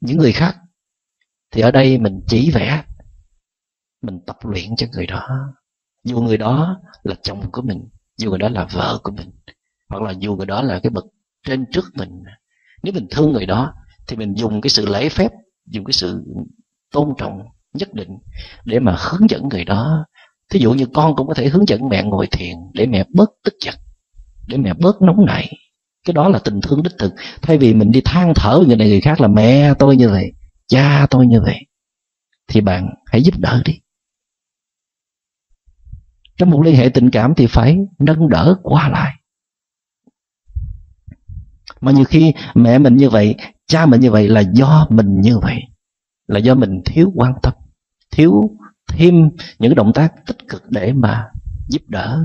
[0.00, 0.56] những người khác,
[1.50, 2.84] thì ở đây mình chỉ vẽ,
[4.02, 5.28] mình tập luyện cho người đó.
[6.04, 9.30] Dù người đó là chồng của mình, dù người đó là vợ của mình
[9.94, 11.04] hoặc là dù người đó là cái bậc
[11.46, 12.22] trên trước mình,
[12.82, 13.72] nếu mình thương người đó,
[14.06, 15.30] thì mình dùng cái sự lễ phép,
[15.66, 16.24] dùng cái sự
[16.92, 17.38] tôn trọng,
[17.74, 18.08] nhất định
[18.64, 20.06] để mà hướng dẫn người đó.
[20.50, 23.30] Thí dụ như con cũng có thể hướng dẫn mẹ ngồi thiền để mẹ bớt
[23.44, 23.74] tức giận,
[24.46, 25.52] để mẹ bớt nóng nảy.
[26.06, 27.12] Cái đó là tình thương đích thực.
[27.42, 30.32] Thay vì mình đi than thở người này, người khác là mẹ tôi như vậy,
[30.66, 31.66] cha tôi như vậy
[32.48, 33.80] thì bạn hãy giúp đỡ đi.
[36.36, 39.12] Trong một liên hệ tình cảm thì phải nâng đỡ qua lại
[41.84, 43.34] mà nhiều khi mẹ mình như vậy,
[43.66, 45.60] cha mình như vậy là do mình như vậy,
[46.26, 47.52] là do mình thiếu quan tâm,
[48.10, 48.42] thiếu
[48.88, 51.28] thêm những động tác tích cực để mà
[51.68, 52.24] giúp đỡ.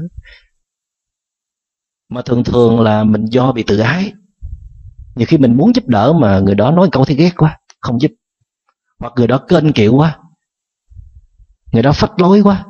[2.10, 4.14] Mà thường thường là mình do bị tự ái.
[5.16, 8.02] Nhiều khi mình muốn giúp đỡ mà người đó nói câu thì ghét quá, không
[8.02, 8.12] giúp.
[9.00, 10.20] Hoặc người đó kênh kiệu quá,
[11.72, 12.66] người đó phách lối quá,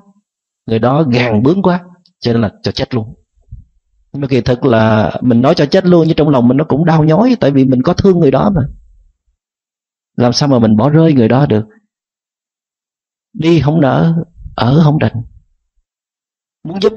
[0.66, 1.84] người đó gàn bướng quá,
[2.20, 3.16] cho nên là cho chết luôn
[4.14, 6.86] mà kỳ thực là mình nói cho chết luôn, nhưng trong lòng mình nó cũng
[6.86, 8.62] đau nhói, tại vì mình có thương người đó mà.
[10.18, 11.66] Làm sao mà mình bỏ rơi người đó được?
[13.34, 15.14] Đi không nỡ, ở không định
[16.64, 16.94] muốn giúp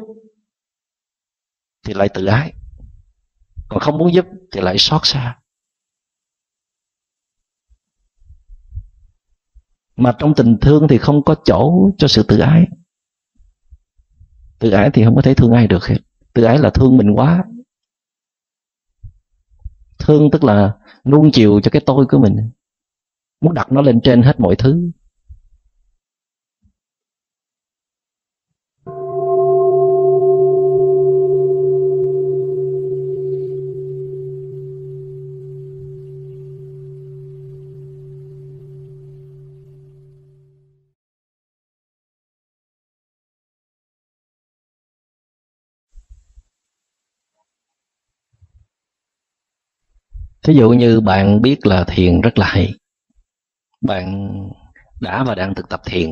[1.87, 2.53] thì lại tự ái.
[3.68, 5.38] Còn không muốn giúp thì lại xót xa.
[9.96, 12.66] Mà trong tình thương thì không có chỗ cho sự tự ái.
[14.59, 15.98] Tự ái thì không có thể thương ai được hết
[16.35, 17.45] tự ái là thương mình quá.
[19.99, 20.73] Thương tức là
[21.05, 22.51] nuông chiều cho cái tôi của mình.
[23.40, 24.90] Muốn đặt nó lên trên hết mọi thứ.
[50.46, 52.74] Thí dụ như bạn biết là thiền rất là hay.
[53.81, 54.28] Bạn
[55.00, 56.11] đã và đang thực tập thiền.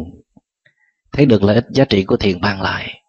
[1.12, 3.02] Thấy được lợi ích giá trị của thiền mang lại.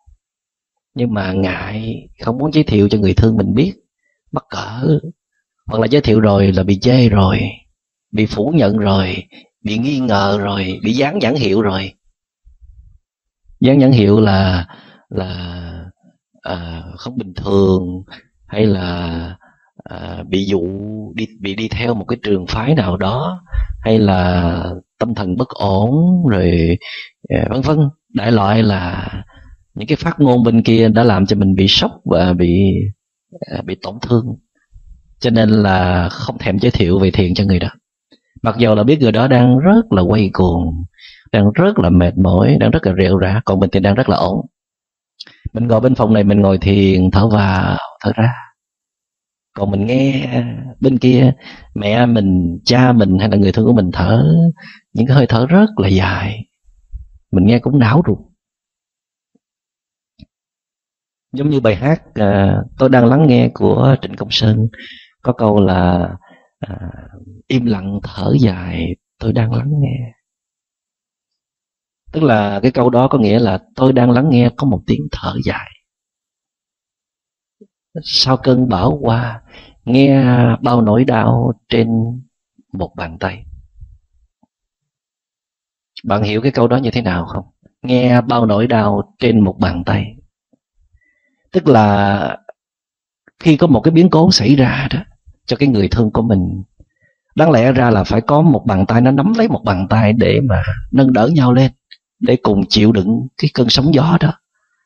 [0.94, 3.74] Nhưng mà ngại không muốn giới thiệu cho người thương mình biết.
[4.32, 5.00] Mắc cỡ.
[5.66, 7.40] Hoặc là giới thiệu rồi là bị chê rồi.
[8.12, 9.24] Bị phủ nhận rồi.
[9.64, 10.80] Bị nghi ngờ rồi.
[10.84, 11.94] Bị dán nhãn hiệu rồi.
[13.60, 14.68] Dán nhãn hiệu là
[15.10, 15.72] là
[16.42, 18.04] à, không bình thường
[18.48, 19.38] hay là
[19.92, 20.62] à, bị dụ
[21.16, 23.42] đi bị đi theo một cái trường phái nào đó
[23.82, 24.64] hay là
[25.00, 25.92] tâm thần bất ổn
[26.30, 26.78] rồi
[27.30, 27.78] à, vân vân.
[28.14, 29.10] Đại loại là
[29.74, 32.74] những cái phát ngôn bên kia đã làm cho mình bị sốc và bị
[33.40, 34.26] à, bị tổn thương.
[35.20, 37.70] Cho nên là không thèm giới thiệu về thiền cho người đó.
[38.44, 40.84] Mặc dù là biết người đó đang rất là quay cuồng
[41.32, 44.10] đang rất là mệt mỏi đang rất là rệu rã còn mình thì đang rất
[44.10, 44.46] là ổn.
[45.54, 48.34] Mình ngồi bên phòng này mình ngồi thiền thở vào thở ra
[49.54, 51.34] còn mình nghe à, bên kia
[51.76, 54.26] mẹ mình cha mình hay là người thân của mình thở
[54.94, 56.46] những cái hơi thở rất là dài.
[57.32, 58.18] Mình nghe cũng não ruột.
[61.34, 64.68] Giống như bài hát à, tôi đang lắng nghe của trịnh công sơn
[65.22, 66.10] có câu là
[66.60, 66.78] à,
[67.48, 70.12] im lặng thở dài tôi đang lắng nghe.
[72.12, 75.08] Tức là cái câu đó có nghĩa là tôi đang lắng nghe có một tiếng
[75.12, 75.70] thở dài
[78.04, 79.42] sau cơn bão qua,
[79.86, 80.24] nghe
[80.62, 81.90] bao nỗi đau trên
[82.74, 83.46] một bàn tay.
[86.04, 87.46] Bạn hiểu cái câu đó như thế nào không?
[87.82, 90.16] Nghe bao nỗi đau trên một bàn tay.
[91.52, 92.38] Tức là
[93.40, 95.00] khi có một cái biến cố xảy ra đó,
[95.46, 96.64] cho cái người thương của mình,
[97.36, 100.14] đáng lẽ ra là phải có một bàn tay, nó nắm lấy một bàn tay
[100.14, 101.72] để mà nâng đỡ nhau lên,
[102.20, 104.34] để cùng chịu đựng cái cơn sóng gió đó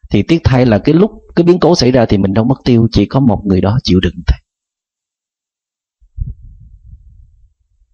[0.10, 2.58] thì tiếc thay là cái lúc, cái biến cố xảy ra thì mình đâu mất
[2.66, 4.38] tiêu, chỉ có một người đó chịu đựng thôi.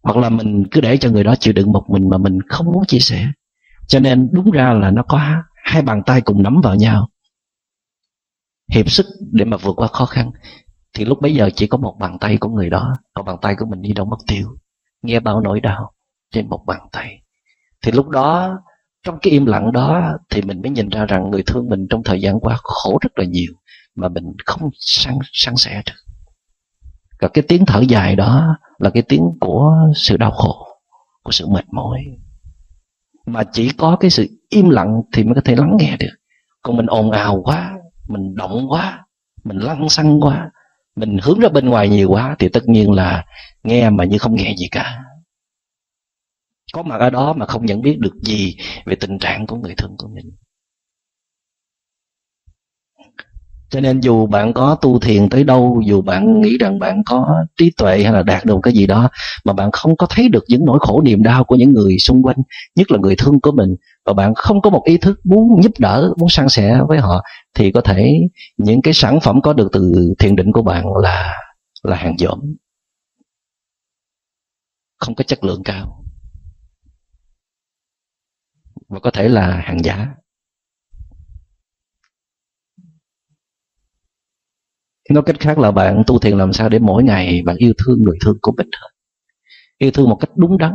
[0.04, 2.66] Hoặc là mình cứ để cho người đó chịu đựng một mình mà mình không
[2.66, 3.28] muốn chia sẻ.
[3.88, 5.20] Cho nên đúng ra là nó có
[5.56, 7.10] hai bàn tay cùng nắm vào nhau.
[8.72, 10.32] Hiệp sức để mà vượt qua khó khăn.
[10.94, 13.56] Thì lúc bấy giờ chỉ có một bàn tay của người đó, còn bàn tay
[13.56, 14.58] của mình đi đâu mất tiêu.
[15.02, 15.92] Nghe bao nỗi đau
[16.32, 17.22] trên một bàn tay.
[17.82, 18.60] Thì lúc đó
[19.04, 22.04] trong cái im lặng đó thì mình mới nhìn ra rằng người thương mình trong
[22.04, 23.54] thời gian qua khổ rất là nhiều
[23.96, 26.12] mà mình không san san sẻ được.
[27.22, 30.68] Và cái tiếng thở dài đó là cái tiếng của sự đau khổ,
[31.24, 32.06] của sự mệt mỏi.
[33.26, 36.16] Mà chỉ có cái sự im lặng thì mới có thể lắng nghe được.
[36.62, 37.74] Còn mình ồn ào quá,
[38.08, 39.06] mình động quá,
[39.44, 40.52] mình lăng xăng quá,
[40.96, 43.26] mình hướng ra bên ngoài nhiều quá thì tất nhiên là
[43.64, 45.00] nghe mà như không nghe gì cả
[46.74, 48.56] có mặt ở đó mà không nhận biết được gì
[48.86, 50.32] về tình trạng của người thân của mình.
[53.70, 57.46] Cho nên dù bạn có tu thiền tới đâu, dù bạn nghĩ rằng bạn có
[57.58, 59.10] trí tuệ hay là đạt được cái gì đó,
[59.46, 62.24] mà bạn không có thấy được những nỗi khổ niềm đau của những người xung
[62.24, 62.38] quanh,
[62.76, 65.72] nhất là người thương của mình, và bạn không có một ý thức muốn giúp
[65.80, 67.24] đỡ, muốn san sẻ với họ,
[67.56, 68.14] thì có thể
[68.58, 71.34] những cái sản phẩm có được từ thiền định của bạn là
[71.84, 72.40] là hàng dởm
[74.98, 76.01] không có chất lượng cao
[78.92, 80.08] và có thể là hàng giả.
[85.10, 88.02] Nói cách khác là bạn tu thiền làm sao để mỗi ngày bạn yêu thương
[88.02, 88.92] người thương của mình hơn.
[89.78, 90.74] Yêu thương một cách đúng đắn.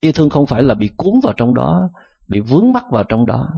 [0.00, 1.90] Yêu thương không phải là bị cuốn vào trong đó,
[2.26, 3.48] bị vướng mắc vào trong đó.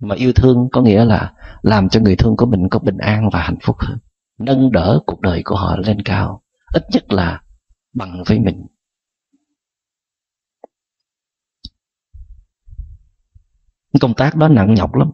[0.00, 1.32] Mà yêu thương có nghĩa là
[1.62, 3.98] làm cho người thương của mình có bình an và hạnh phúc hơn.
[4.38, 6.42] Nâng đỡ cuộc đời của họ lên cao.
[6.72, 7.42] Ít nhất là
[7.94, 8.66] bằng với mình.
[14.00, 15.10] Công tác đó nặng nhọc lắm.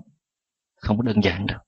[0.80, 1.58] Không có đơn giản đâu.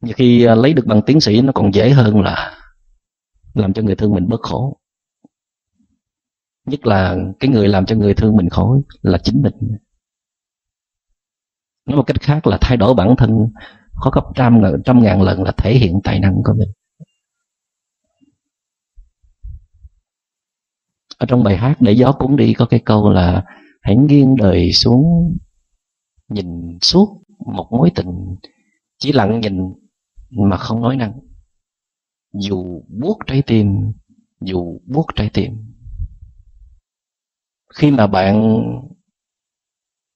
[0.00, 2.58] Nhiều khi à, lấy được bằng tiến sĩ nó còn dễ hơn là
[3.54, 4.78] làm cho người thương mình bớt khổ.
[6.64, 9.54] Nhất là cái người làm cho người thương mình khổ là chính mình.
[11.86, 13.52] Nói một cách khác là thay đổi bản thân
[14.00, 16.68] có gấp trăm trăm ngàn lần là thể hiện tài năng của mình.
[21.18, 23.44] Ở trong bài hát để gió cuốn đi có cái câu là
[23.82, 25.36] hãy nghiêng đời xuống
[26.28, 28.36] nhìn suốt một mối tình,
[28.98, 29.58] chỉ lặng nhìn
[30.30, 31.12] mà không nói năng.
[32.32, 33.92] Dù buốt trái tim,
[34.40, 35.52] dù buốt trái tim.
[37.74, 38.62] Khi mà bạn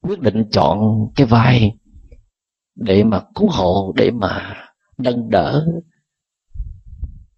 [0.03, 0.79] quyết định chọn
[1.17, 1.77] cái vai
[2.75, 4.55] để mà cứu hộ, để mà
[4.99, 5.67] nâng đỡ,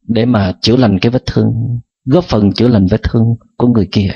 [0.02, 3.24] để mà chữa lành cái vết thương góp phần chữa lành vết thương
[3.56, 4.10] của người kia,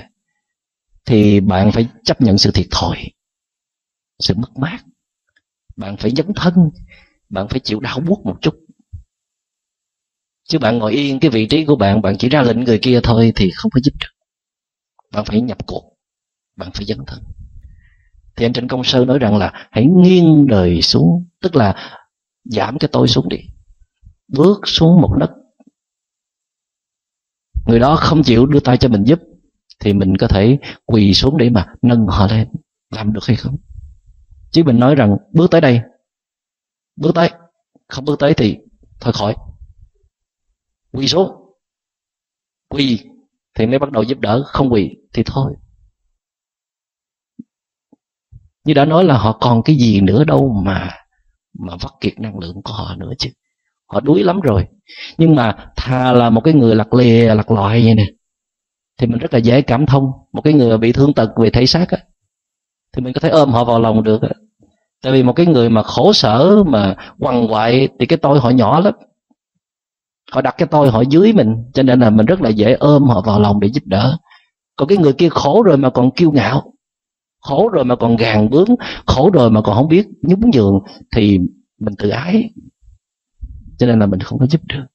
[1.07, 2.97] thì bạn phải chấp nhận sự thiệt thòi,
[4.18, 4.78] sự mất mát.
[5.76, 6.55] Bạn phải dấn thân,
[7.28, 8.55] bạn phải chịu đau buốt một chút.
[10.49, 13.01] Chứ bạn ngồi yên cái vị trí của bạn bạn chỉ ra lệnh người kia
[13.03, 14.24] thôi thì không phải giúp được.
[15.12, 15.97] Bạn phải nhập cuộc,
[16.57, 17.22] bạn phải dấn thân.
[18.36, 21.99] Thì anh Trịnh Công Sơ nói rằng là hãy nghiêng đời xuống, tức là
[22.45, 23.39] giảm cái tôi xuống đi.
[24.28, 25.30] Bước xuống một nấc
[27.69, 29.19] người đó không chịu đưa tay cho mình giúp,
[29.81, 32.49] thì mình có thể quỳ xuống để mà nâng họ lên.
[32.91, 33.57] Làm được hay không?
[34.51, 35.81] Chứ mình nói rằng, bước tới đây.
[36.97, 37.31] Bước tới.
[37.89, 38.57] Không bước tới thì
[39.01, 39.37] thôi khỏi.
[40.93, 41.33] Quỳ xuống.
[42.69, 43.01] Quỳ.
[43.55, 45.55] Thì mới bắt đầu giúp đỡ, không quỳ thì thôi.
[48.64, 50.91] Như đã nói là họ còn cái gì nữa đâu mà
[51.59, 53.31] mà vắt kiệt năng lượng của họ nữa chứ
[53.89, 54.66] họ đuối lắm rồi.
[55.18, 58.07] Nhưng mà thà là một cái người lạc lìa, lạc loại vậy nè.
[59.01, 60.05] Thì mình rất là dễ cảm thông.
[60.32, 61.99] Một cái người bị thương tật về thể xác á,
[62.97, 64.28] thì mình có thể ôm họ vào lòng được á.
[65.03, 68.51] Tại vì một cái người mà khổ sở, mà quằn quại thì cái tôi họ
[68.51, 68.95] nhỏ lắm.
[70.32, 73.03] Họ đặt cái tôi họ dưới mình, cho nên là mình rất là dễ ôm
[73.03, 74.18] họ vào lòng để giúp đỡ.
[74.76, 76.72] Còn cái người kia khổ rồi mà còn kiêu ngạo,
[77.41, 78.68] khổ rồi mà còn gàn bướng,
[79.07, 80.78] khổ rồi mà còn không biết nhún nhường,
[81.16, 81.39] thì
[81.80, 82.51] mình tự ái
[83.79, 84.87] cho nên là mình không có giúp được.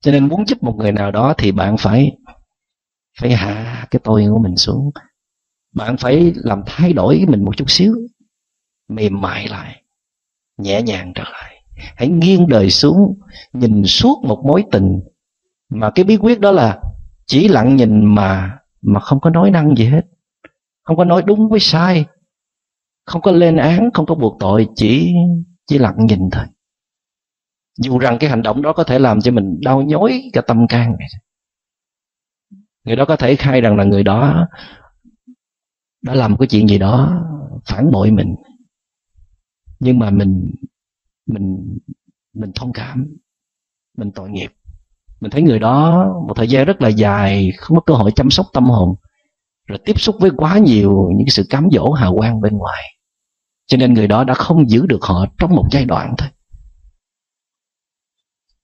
[0.00, 2.16] Cho nên muốn giúp một người nào đó thì bạn phải
[3.20, 4.90] phải hạ cái tôi của mình xuống.
[5.72, 7.94] Bạn phải làm thay đổi mình một chút xíu,
[8.88, 9.82] mềm mại lại,
[10.56, 11.64] nhẹ nhàng trở lại.
[11.76, 13.20] Hãy nghiêng đời xuống,
[13.52, 15.00] nhìn suốt một mối tình.
[15.68, 16.80] Mà cái bí quyết đó là
[17.26, 20.02] chỉ lặng nhìn mà mà không có nói năng gì hết.
[20.82, 22.04] Không có nói đúng với sai.
[23.06, 25.14] Không có lên án, không có buộc tội, chỉ
[25.66, 26.44] chỉ lặng nhìn thôi.
[27.78, 30.66] Dù rằng cái hành động đó có thể làm cho mình đau nhói cả tâm
[30.68, 31.08] can này.
[32.84, 34.48] Người đó có thể khai rằng là người đó
[36.02, 37.22] đã làm cái chuyện gì đó
[37.66, 38.34] phản bội mình.
[39.80, 40.50] Nhưng mà mình
[41.26, 41.78] mình
[42.32, 43.06] mình thông cảm,
[43.96, 44.52] mình tội nghiệp.
[45.20, 48.30] Mình thấy người đó một thời gian rất là dài, không có cơ hội chăm
[48.30, 48.94] sóc tâm hồn,
[49.66, 52.82] rồi tiếp xúc với quá nhiều những cái sự cám dỗ hào quang bên ngoài
[53.66, 56.28] cho nên người đó đã không giữ được họ trong một giai đoạn thôi.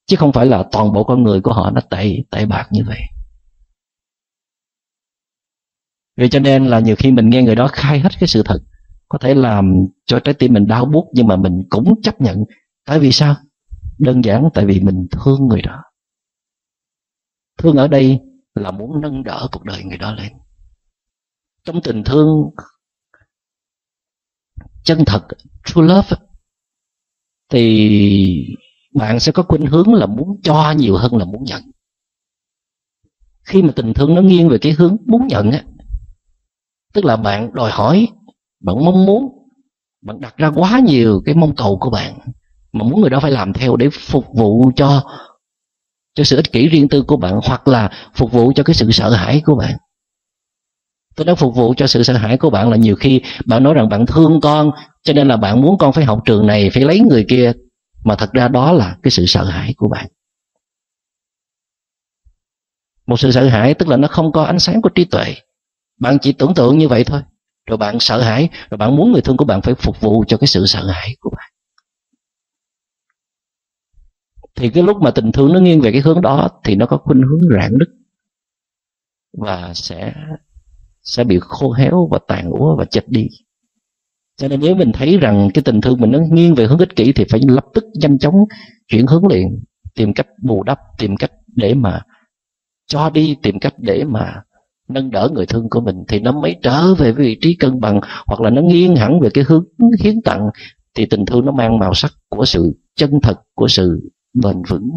[0.06, 2.82] Chứ không phải là toàn bộ con người của họ nó tệ tệ bạc như
[2.86, 3.00] vậy.
[6.16, 8.58] Vì cho nên là nhiều khi mình nghe người đó khai hết cái sự thật,
[9.08, 12.44] có thể làm cho trái tim mình đau buốt, nhưng mà mình cũng chấp nhận.
[12.84, 13.36] Tại vì sao?
[13.98, 15.82] Đơn giản tại vì mình thương người đó.
[17.58, 18.20] Thương ở đây
[18.54, 20.32] là muốn nâng đỡ cuộc đời người đó lên.
[21.64, 22.50] Trong tình thương
[24.90, 25.26] chân thật,
[25.64, 26.16] true love
[27.50, 28.46] thì
[28.94, 31.62] bạn sẽ có khuynh hướng là muốn cho nhiều hơn là muốn nhận.
[33.44, 35.62] Khi mà tình thương nó nghiêng về cái hướng muốn nhận á,
[36.94, 38.08] tức là bạn đòi hỏi,
[38.64, 39.28] bạn mong muốn,
[40.02, 42.18] bạn đặt ra quá nhiều cái mong cầu của bạn
[42.72, 45.02] mà muốn người đó phải làm theo để phục vụ cho
[46.14, 48.90] cho sự ích kỷ riêng tư của bạn hoặc là phục vụ cho cái sự
[48.90, 49.76] sợ hãi của bạn
[51.20, 53.74] tôi đó phục vụ cho sự sợ hãi của bạn là nhiều khi bạn nói
[53.74, 54.70] rằng bạn thương con,
[55.02, 57.52] cho nên là bạn muốn con phải học trường này, phải lấy người kia.
[58.04, 60.06] Mà thật ra đó là cái sự sợ hãi của bạn.
[63.06, 65.34] Một sự sợ hãi tức là nó không có ánh sáng của trí tuệ.
[66.00, 67.20] Bạn chỉ tưởng tượng như vậy thôi.
[67.66, 70.36] Rồi bạn sợ hãi, rồi bạn muốn người thương của bạn phải phục vụ cho
[70.36, 71.50] cái sự sợ hãi của bạn.
[74.54, 76.96] Thì cái lúc mà tình thương nó nghiêng về cái hướng đó, thì nó có
[76.96, 77.88] khuynh hướng rạn nứt
[79.38, 80.12] và sẽ
[81.02, 83.26] sẽ bị khô héo và tàn úa và chết đi.
[84.36, 86.96] Cho nên nếu mình thấy rằng cái tình thương mình nó nghiêng về hướng ích
[86.96, 88.34] kỷ thì phải lập tức nhanh chóng
[88.88, 92.00] chuyển hướng liền, tìm cách bù đắp, tìm cách để mà
[92.86, 94.42] cho đi, tìm cách để mà
[94.88, 95.96] nâng đỡ người thương của mình.
[96.08, 99.20] Thì nó mới trở về với vị trí cân bằng, hoặc là nó nghiêng hẳn
[99.20, 99.64] về cái hướng
[100.00, 100.50] hiến tặng,
[100.94, 104.10] thì tình thương nó mang màu sắc của sự chân thật, của sự
[104.42, 104.90] bền vững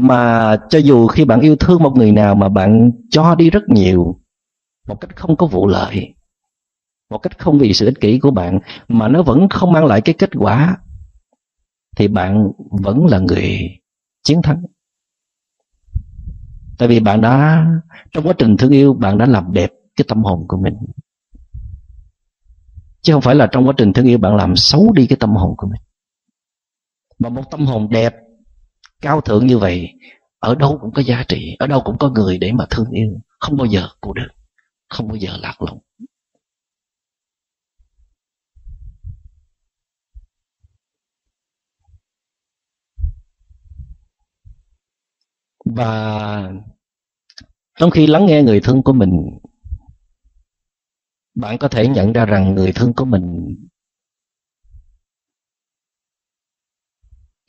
[0.00, 3.62] mà cho dù khi bạn yêu thương một người nào mà bạn cho đi rất
[3.68, 4.20] nhiều,
[4.88, 6.14] một cách không có vụ lợi,
[7.10, 10.00] một cách không vì sự ích kỷ của bạn, mà nó vẫn không mang lại
[10.00, 10.76] cái kết quả,
[11.96, 13.58] thì bạn vẫn là người
[14.22, 14.62] chiến thắng.
[16.78, 17.66] Tại vì bạn đã,
[18.12, 20.74] trong quá trình thương yêu, bạn đã làm đẹp cái tâm hồn của mình.
[23.02, 25.36] Chứ không phải là trong quá trình thương yêu, bạn làm xấu đi cái tâm
[25.36, 25.80] hồn của mình.
[27.18, 28.14] Mà một tâm hồn đẹp
[29.02, 29.88] cao thượng như vậy,
[30.38, 33.20] ở đâu cũng có giá trị, ở đâu cũng có người để mà thương yêu.
[33.40, 34.28] Không bao giờ cô đơn
[34.88, 35.78] không bao giờ lạc lõng.
[45.64, 46.52] Và
[47.78, 49.38] trong khi lắng nghe người thương của mình,
[51.34, 53.56] bạn có thể nhận ra rằng người thương của mình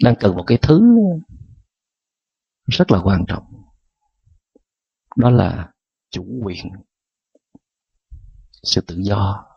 [0.04, 0.82] đang cần một cái thứ
[2.70, 3.44] rất là quan trọng.
[5.18, 5.72] Đó là
[6.12, 6.66] chủ quyền
[8.64, 9.49] sự tự do.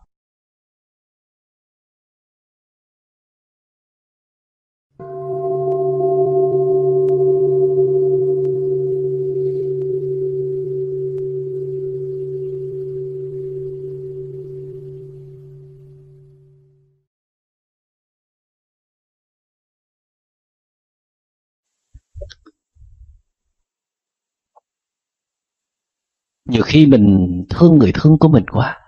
[26.52, 28.78] Nhiều khi mình thương người thương của mình quá.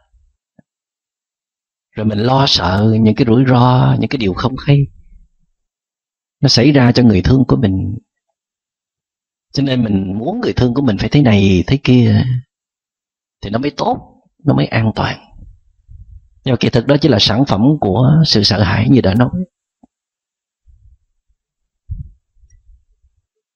[1.90, 4.86] Rồi mình lo sợ những cái rủi ro, những cái điều không hay.
[6.40, 7.98] Nó xảy ra cho người thương của mình.
[9.52, 12.24] Cho nên mình muốn người thương của mình phải thế này, thế kia,
[13.40, 15.20] thì nó mới tốt, nó mới an toàn.
[16.44, 19.14] Nhưng mà kỳ thực đó chỉ là sản phẩm của sự sợ hãi như đã
[19.14, 19.30] nói.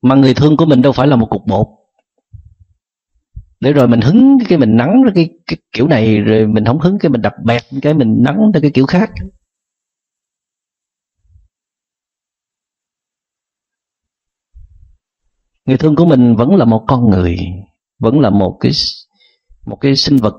[0.03, 1.78] Mà người thương của mình đâu phải là một cục bột
[3.61, 6.99] để rồi mình hứng cái mình nắng cái, cái kiểu này rồi mình không hứng
[6.99, 9.11] cái mình đập bẹt cái mình nắng theo cái kiểu khác.
[15.65, 17.39] Người thương của mình vẫn là một con người
[17.99, 18.73] vẫn là một cái
[19.67, 20.35] một cái sinh vật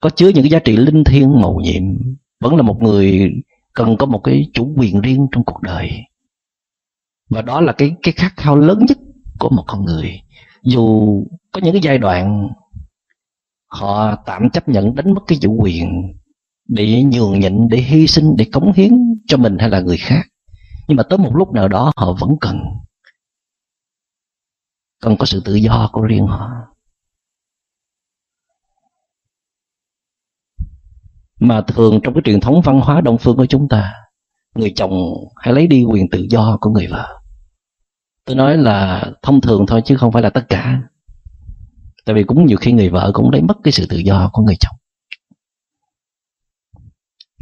[0.00, 1.82] có chứa những cái giá trị linh thiêng màu nhiệm
[2.40, 3.30] vẫn là một người
[3.72, 5.90] cần có một cái chủ quyền riêng trong cuộc đời.
[7.30, 8.98] Và đó là cái cái khát khao lớn nhất
[9.38, 10.20] của một con người
[10.62, 11.06] dù
[11.52, 12.48] có những cái giai đoạn
[13.66, 16.20] họ tạm chấp nhận đánh mất cái chủ quyền
[16.68, 18.92] để nhường nhịn, để hy sinh, để cống hiến
[19.26, 20.22] cho mình hay là người khác,
[20.88, 22.60] nhưng mà tới một lúc nào đó họ vẫn cần.
[25.02, 26.50] Cần có sự tự do của riêng họ.
[31.40, 33.92] Mà thường trong cái truyền thống văn hóa đông phương của chúng ta,
[34.54, 34.92] người chồng
[35.36, 37.19] hãy lấy đi quyền tự do của người vợ
[38.30, 40.82] tôi nói là thông thường thôi chứ không phải là tất cả.
[42.04, 44.42] Tại vì cũng nhiều khi người vợ cũng lấy mất cái sự tự do của
[44.42, 44.76] người chồng.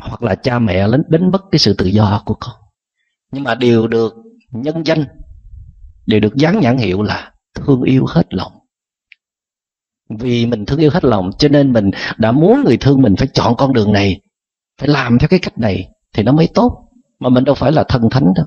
[0.02, 2.54] Hoặc là cha mẹ đến đánh mất cái sự tự do của con.
[3.32, 4.14] Nhưng mà đều được
[4.50, 5.04] nhân danh
[6.06, 8.52] đều được dán nhãn hiệu là thương yêu hết lòng.
[10.18, 13.28] Vì mình thương yêu hết lòng, cho nên mình đã muốn người thương mình phải
[13.34, 14.20] chọn con đường này,
[14.80, 16.88] phải làm theo cái cách này thì nó mới tốt.
[17.18, 18.46] Mà mình đâu phải là thần thánh đâu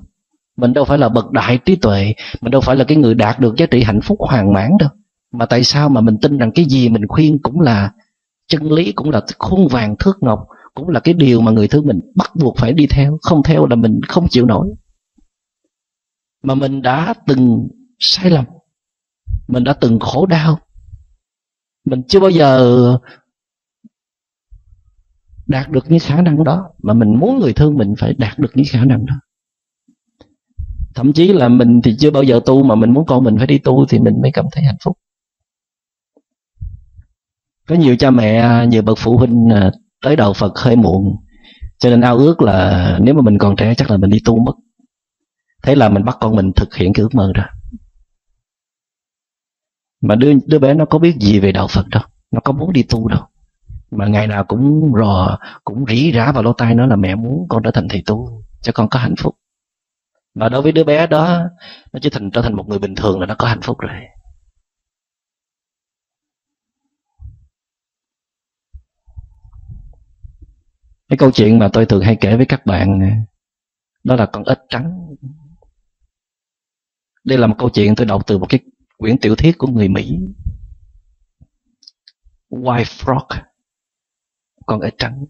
[0.62, 3.39] mình đâu phải là bậc đại trí tuệ, mình đâu phải là cái người đạt
[3.39, 4.89] được giá trị hạnh phúc hoàn mãn đâu.
[5.32, 7.91] Mà tại sao mà mình tin rằng cái gì mình khuyên cũng là
[8.47, 11.88] chân lý, cũng là khuôn vàng thước ngọc, cũng là cái điều mà người thương
[11.88, 14.68] mình bắt buộc phải đi theo, không theo là mình không chịu nổi.
[16.43, 17.68] Mà mình đã từng
[17.99, 18.45] sai lầm,
[19.47, 20.59] mình đã từng khổ đau,
[21.86, 22.97] mình chưa bao giờ
[25.47, 28.51] đạt được những khả năng đó, mà mình muốn người thương mình phải đạt được
[28.55, 29.16] những khả năng đó
[30.96, 33.48] thậm chí là mình thì chưa bao giờ tu mà mình muốn con mình phải
[33.48, 34.98] đi tu thì mình mới cảm thấy hạnh phúc.
[37.68, 39.72] Có nhiều cha mẹ à, nhiều bậc phụ huynh à,
[40.02, 41.16] tới đầu phật hơi muộn.
[41.80, 44.39] Cho nên ao ước là nếu mà mình còn trẻ chắc là mình đi tu
[44.39, 44.54] mất.
[45.64, 47.44] Thế là mình bắt con mình thực hiện cái ước mơ đó.
[50.02, 52.04] Mà đứa đứa bé nó có biết gì về đạo phật đâu.
[52.32, 53.22] Nó có muốn đi tu đâu.
[53.92, 57.46] Mà ngày nào cũng rò, cũng rỉ rả vào lỗ tai nó là mẹ muốn
[57.50, 59.36] con trở thành thầy tu cho con có hạnh phúc
[60.34, 61.44] và đối với đứa bé đó,
[61.94, 64.02] nó chỉ thành, trở thành một người bình thường là nó có hạnh phúc rồi.
[71.10, 73.00] Cái câu chuyện mà tôi thường hay kể với các bạn,
[74.04, 75.16] đó là con ếch trắng.
[77.24, 78.60] Đây là một câu chuyện tôi đọc từ một cái
[78.98, 80.20] quyển tiểu thuyết của người mỹ.
[82.50, 83.28] White frog,
[84.66, 85.26] con ếch trắng.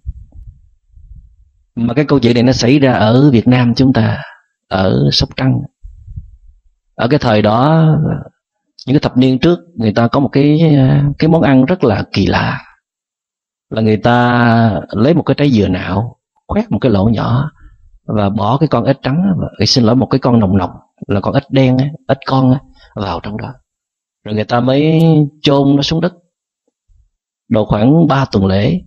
[1.76, 4.24] Mà cái câu chuyện này nó xảy ra ở việt nam chúng ta
[4.72, 5.60] ở sóc trăng.
[6.96, 7.86] Ở cái thời đó,
[8.88, 10.60] những cái thập niên trước, người ta có một cái
[11.20, 12.60] cái món ăn rất là kỳ lạ.
[13.70, 16.18] Là người ta lấy một cái trái dừa nạo,
[16.48, 17.52] khoét một cái lỗ nhỏ
[18.06, 20.72] và bỏ cái con ếch trắng và xin lỗi, một cái con nồng nọc,
[21.08, 22.58] là con ếch đen ếch con
[22.96, 23.54] vào trong đó.
[24.26, 25.02] Rồi người ta mới
[25.42, 26.14] chôn nó xuống đất.
[27.50, 28.82] Độ khoảng 3 tuần lễ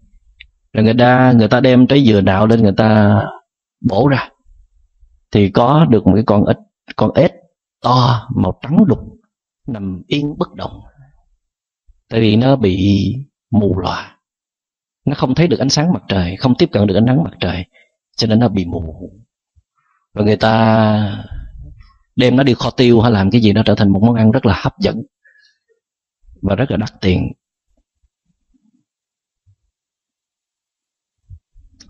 [0.72, 3.20] rồi người ta người ta đem trái dừa nạo lên, người ta
[3.89, 4.28] bổ ra
[5.35, 6.57] thì có được một cái con ếch
[6.97, 7.32] con ếch
[7.82, 8.99] to, màu trắng đục
[9.66, 10.80] nằm yên bất động.
[12.09, 13.05] Tại vì nó bị
[13.51, 14.18] mù lòa
[15.05, 17.32] nó không thấy được ánh sáng mặt trời, không tiếp cận được ánh nắng mặt
[17.41, 17.64] trời,
[18.16, 19.12] cho nên nó bị mù.
[20.12, 21.26] Và người ta
[22.16, 24.30] đem nó đi kho tiêu hay làm cái gì nó trở thành một món ăn
[24.30, 25.03] rất là hấp dẫn
[26.43, 27.32] và rất là đắt tiền.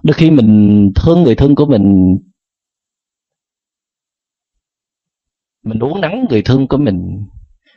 [0.03, 2.17] Đôi khi mình thương người thân của mình
[5.65, 7.27] mình uống nắng người thương của mình.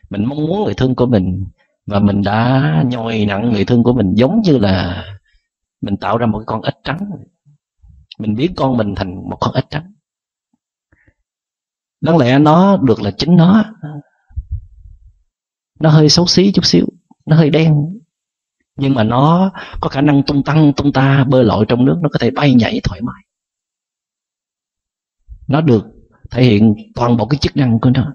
[0.09, 1.45] Mình mong muốn người thương của mình.
[1.85, 5.05] Và mình đã nhồi nặng người thương của mình giống như là
[5.81, 6.99] mình tạo ra một con ếch trắng.
[8.19, 9.93] Mình biến con mình thành một con ếch trắng.
[12.01, 13.65] Đáng lẽ nó được là chính nó.
[15.79, 16.85] Nó hơi xấu xí chút xíu.
[17.25, 17.99] Nó hơi đen.
[18.75, 21.99] Nhưng mà nó có khả năng tung tăng, tung ta, bơi lội trong nước.
[22.01, 23.23] Nó có thể bay nhảy thoải mái.
[25.47, 25.85] Nó được
[26.31, 28.13] thể hiện toàn bộ cái chức năng của nó.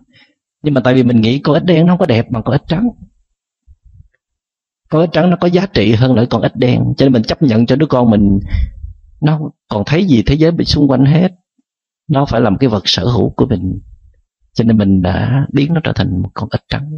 [0.62, 2.52] Nhưng mà tại vì mình nghĩ con ếch đen nó không có đẹp bằng con
[2.52, 2.88] ếch trắng.
[4.88, 6.84] Con ếch trắng nó có giá trị hơn lại con ếch đen.
[6.96, 8.40] Cho nên mình chấp nhận cho đứa con mình
[9.20, 11.32] nó còn thấy gì thế giới bị xung quanh hết.
[12.08, 13.80] Nó phải làm cái vật sở hữu của mình.
[14.52, 16.90] Cho nên mình đã biến nó trở thành một con ếch trắng.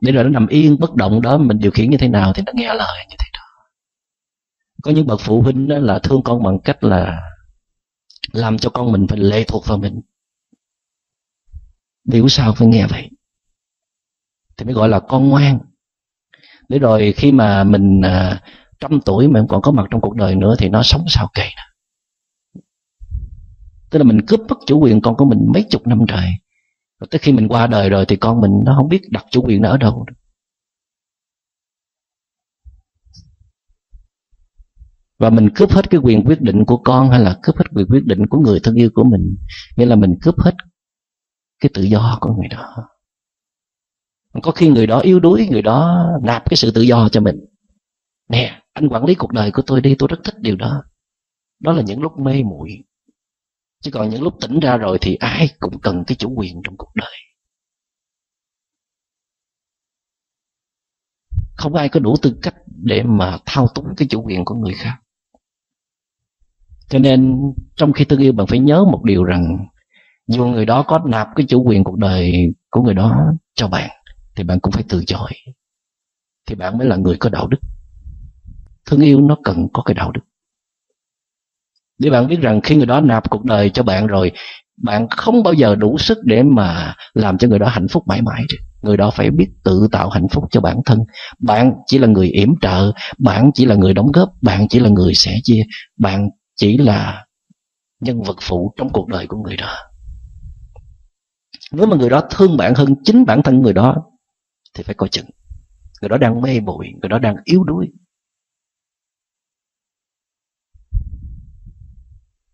[0.00, 2.42] Để rồi nó nằm yên, bất động đó, mình điều khiển như thế nào thì
[2.46, 3.40] nó nghe lời như thế đó.
[4.82, 7.20] Có những bậc phụ huynh đó là thương con bằng cách là
[8.32, 10.00] làm cho con mình phải lệ thuộc vào mình.
[12.04, 13.10] Biểu sao phải nghe vậy?
[14.56, 15.58] Thì mới gọi là con ngoan.
[16.68, 18.42] Để rồi khi mà mình à,
[18.80, 21.42] trăm tuổi mà còn có mặt trong cuộc đời nữa thì nó sống sao kỳ
[21.42, 21.62] nè.
[23.90, 26.30] Tức là mình cướp mất chủ quyền con của mình mấy chục năm trời.
[27.00, 29.44] Rồi tới khi mình qua đời rồi thì con mình nó không biết đặt chủ
[29.46, 30.06] quyền nó ở đâu
[35.24, 37.86] và mình cướp hết cái quyền quyết định của con hay là cướp hết quyền
[37.90, 39.36] quyết định của người thân yêu của mình.
[39.76, 40.54] Nghĩa là mình cướp hết
[41.60, 42.88] cái tự do của người đó.
[44.42, 47.36] Có khi người đó yếu đuối, người đó nạp cái sự tự do cho mình.
[48.28, 50.82] Nè, anh quản lý cuộc đời của tôi đi, tôi rất thích điều đó.
[51.60, 52.84] Đó là những lúc mê muội.
[53.80, 56.76] Chứ còn những lúc tỉnh ra rồi thì ai cũng cần cái chủ quyền trong
[56.76, 57.16] cuộc đời.
[61.56, 64.74] Không ai có đủ tư cách để mà thao túng cái chủ quyền của người
[64.74, 65.00] khác
[66.88, 67.36] cho nên
[67.76, 69.66] trong khi thương yêu, bạn phải nhớ một điều rằng
[70.26, 72.32] dù người đó có nạp cái chủ quyền cuộc đời
[72.70, 73.20] của người đó
[73.54, 73.90] cho bạn,
[74.36, 75.30] thì bạn cũng phải từ chối.
[76.48, 77.58] Thì bạn mới là người có đạo đức.
[78.86, 80.20] Thương yêu nó cần có cái đạo đức.
[81.98, 84.32] Để bạn biết rằng khi người đó nạp cuộc đời cho bạn rồi,
[84.76, 88.22] bạn không bao giờ đủ sức để mà làm cho người đó hạnh phúc mãi
[88.22, 88.58] mãi được.
[88.82, 90.98] Người đó phải biết tự tạo hạnh phúc cho bản thân.
[91.38, 94.88] Bạn chỉ là người yểm trợ, bạn chỉ là người đóng góp, bạn chỉ là
[94.88, 95.62] người sẻ chia,
[95.98, 97.26] bạn chỉ là
[98.00, 99.76] nhân vật phụ trong cuộc đời của người đó.
[101.72, 103.96] Nếu mà người đó thương bạn hơn chính bản thân người đó,
[104.74, 105.26] thì phải coi chừng.
[106.00, 107.86] Người đó đang mê bụi người đó đang yếu đuối.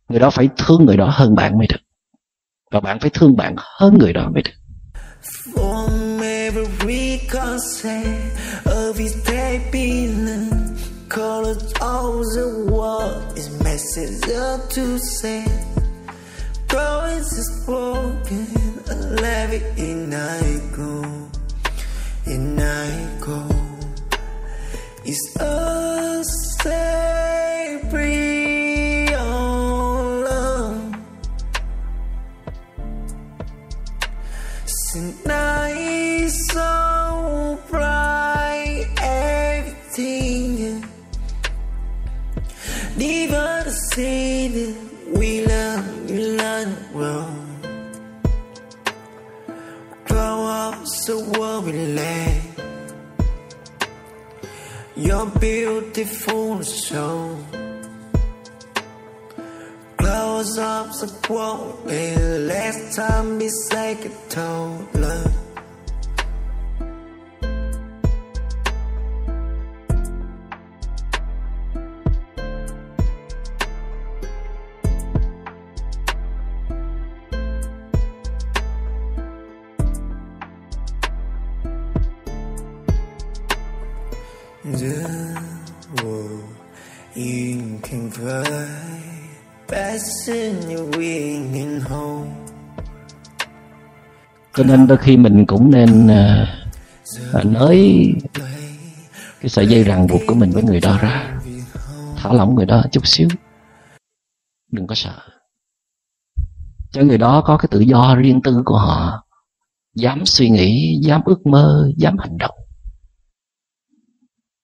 [0.08, 1.80] Người đó phải thương người đó hơn bạn mới được.
[2.70, 4.52] Và bạn phải thương bạn hơn người đó mới được.
[5.22, 9.70] From every concept of his the
[13.80, 15.42] This is up to say.
[16.68, 18.46] Promise is broken,
[18.90, 18.94] a
[19.54, 21.02] it in I go,
[22.26, 23.48] in I go.
[25.02, 26.28] It's us,
[26.62, 28.29] say, breathe.
[43.70, 44.74] never say that
[45.16, 47.46] we love you like wrong.
[50.08, 52.42] But what's the world we lack?
[54.96, 57.36] You're beautiful, so
[59.96, 61.90] close up the quote.
[61.90, 65.39] And last time, we say a told love.
[94.60, 98.06] Cho nên đôi khi mình cũng nên uh, nới
[99.40, 101.40] cái sợi dây ràng buộc của mình với người đó ra.
[102.16, 103.28] Thả lỏng người đó chút xíu.
[104.72, 105.18] Đừng có sợ.
[106.90, 109.26] Cho người đó có cái tự do riêng tư của họ.
[109.94, 112.56] Dám suy nghĩ dám ước mơ dám hành động.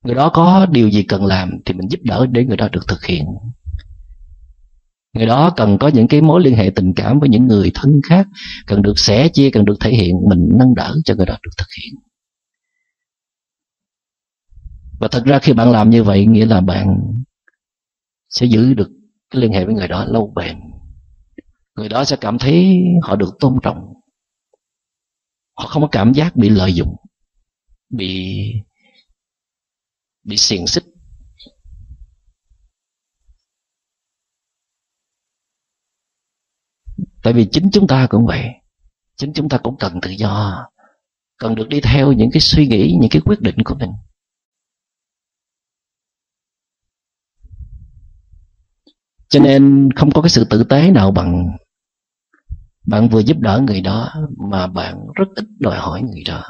[0.05, 2.89] Người đó có điều gì cần làm thì mình giúp đỡ để người đó được
[2.89, 3.27] thực hiện
[5.17, 8.01] người đó cần có những cái mối liên hệ tình cảm với những người thân
[8.09, 8.27] khác,
[8.67, 11.51] cần được sẻ chia, cần được thể hiện mình nâng đỡ cho người đó được
[11.59, 11.95] thực hiện.
[15.01, 16.97] Và thật ra khi bạn làm như vậy, nghĩa là bạn
[18.29, 18.91] sẽ giữ được
[19.31, 20.57] cái liên hệ với người đó lâu bền.
[21.77, 23.79] Người đó sẽ cảm thấy họ được tôn trọng.
[25.59, 26.97] Họ không có cảm giác bị lợi dụng,
[27.91, 28.43] bị
[30.25, 30.85] bị xiềng xích
[37.27, 38.51] tại vì chính chúng ta cũng vậy.
[39.17, 40.65] Chính chúng ta cũng cần tự do.
[41.39, 43.91] Cần được đi theo những cái suy nghĩ, những cái quyết định của mình.
[49.29, 51.57] Cho nên không có cái sự tử tế nào bằng,
[52.87, 54.15] bạn vừa giúp đỡ người đó
[54.51, 56.45] mà bạn rất ít đòi hỏi người đó.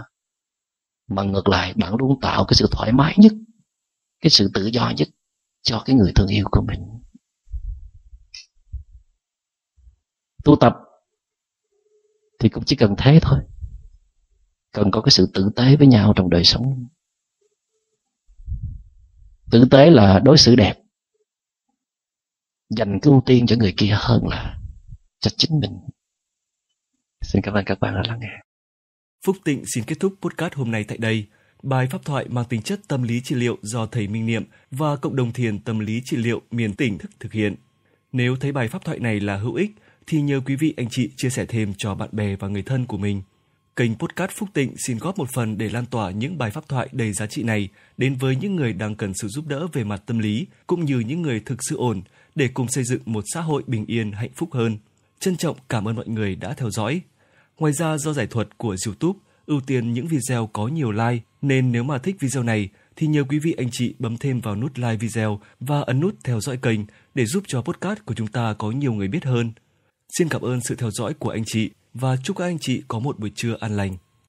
[1.08, 3.32] Mà ngược lại, bạn luôn tạo cái sự thoải mái nhất,
[4.20, 5.08] cái sự tự do nhất
[5.62, 6.95] cho cái người thương yêu của mình.
[10.46, 10.76] Tu tập,
[12.38, 13.38] thì cũng chỉ cần thế thôi.
[14.72, 16.86] Cần có cái sự tử tế với nhau trong đời sống.
[19.50, 20.74] Tử tế là đối xử đẹp.
[22.68, 24.58] Dành cái ưu tiên cho người kia hơn là
[25.20, 25.78] cho chính mình.
[27.22, 28.40] Xin cảm ơn các bạn đã lắng nghe.
[29.24, 31.26] Phúc Tịnh xin kết thúc podcast hôm nay tại đây.
[31.62, 34.96] Bài pháp thoại mang tính chất tâm lý trị liệu do thầy Minh Niệm và
[34.96, 37.54] cộng đồng thiền tâm lý trị liệu miền tỉnh thức thực hiện.
[38.12, 39.70] Nếu thấy bài pháp thoại này là hữu ích
[40.06, 42.86] thì nhờ quý vị, anh chị, chia sẻ thêm cho bạn bè và người thân
[42.86, 43.22] của mình.
[43.76, 46.88] Kênh Podcast Phúc Tịnh xin góp một phần để lan tỏa những bài pháp thoại
[46.92, 50.02] đầy giá trị này đến với những người đang cần sự giúp đỡ về mặt
[50.06, 52.02] tâm lý, cũng như những người thực sự ổn,
[52.34, 54.78] để cùng xây dựng một xã hội bình yên, hạnh phúc hơn.
[55.20, 57.00] Trân trọng cảm ơn mọi người đã theo dõi.
[57.58, 61.72] Ngoài ra, do giải thuật của YouTube ưu tiên những video có nhiều like, nên
[61.72, 64.78] nếu mà thích video này, thì nhờ quý vị, anh chị, bấm thêm vào nút
[64.78, 66.80] like video và ấn nút theo dõi kênh
[67.14, 69.52] để giúp cho podcast của chúng ta có nhiều người biết hơn.
[70.18, 72.98] Xin cảm ơn sự theo dõi của anh chị và chúc các anh chị có
[72.98, 73.96] một buổi trưa an lành.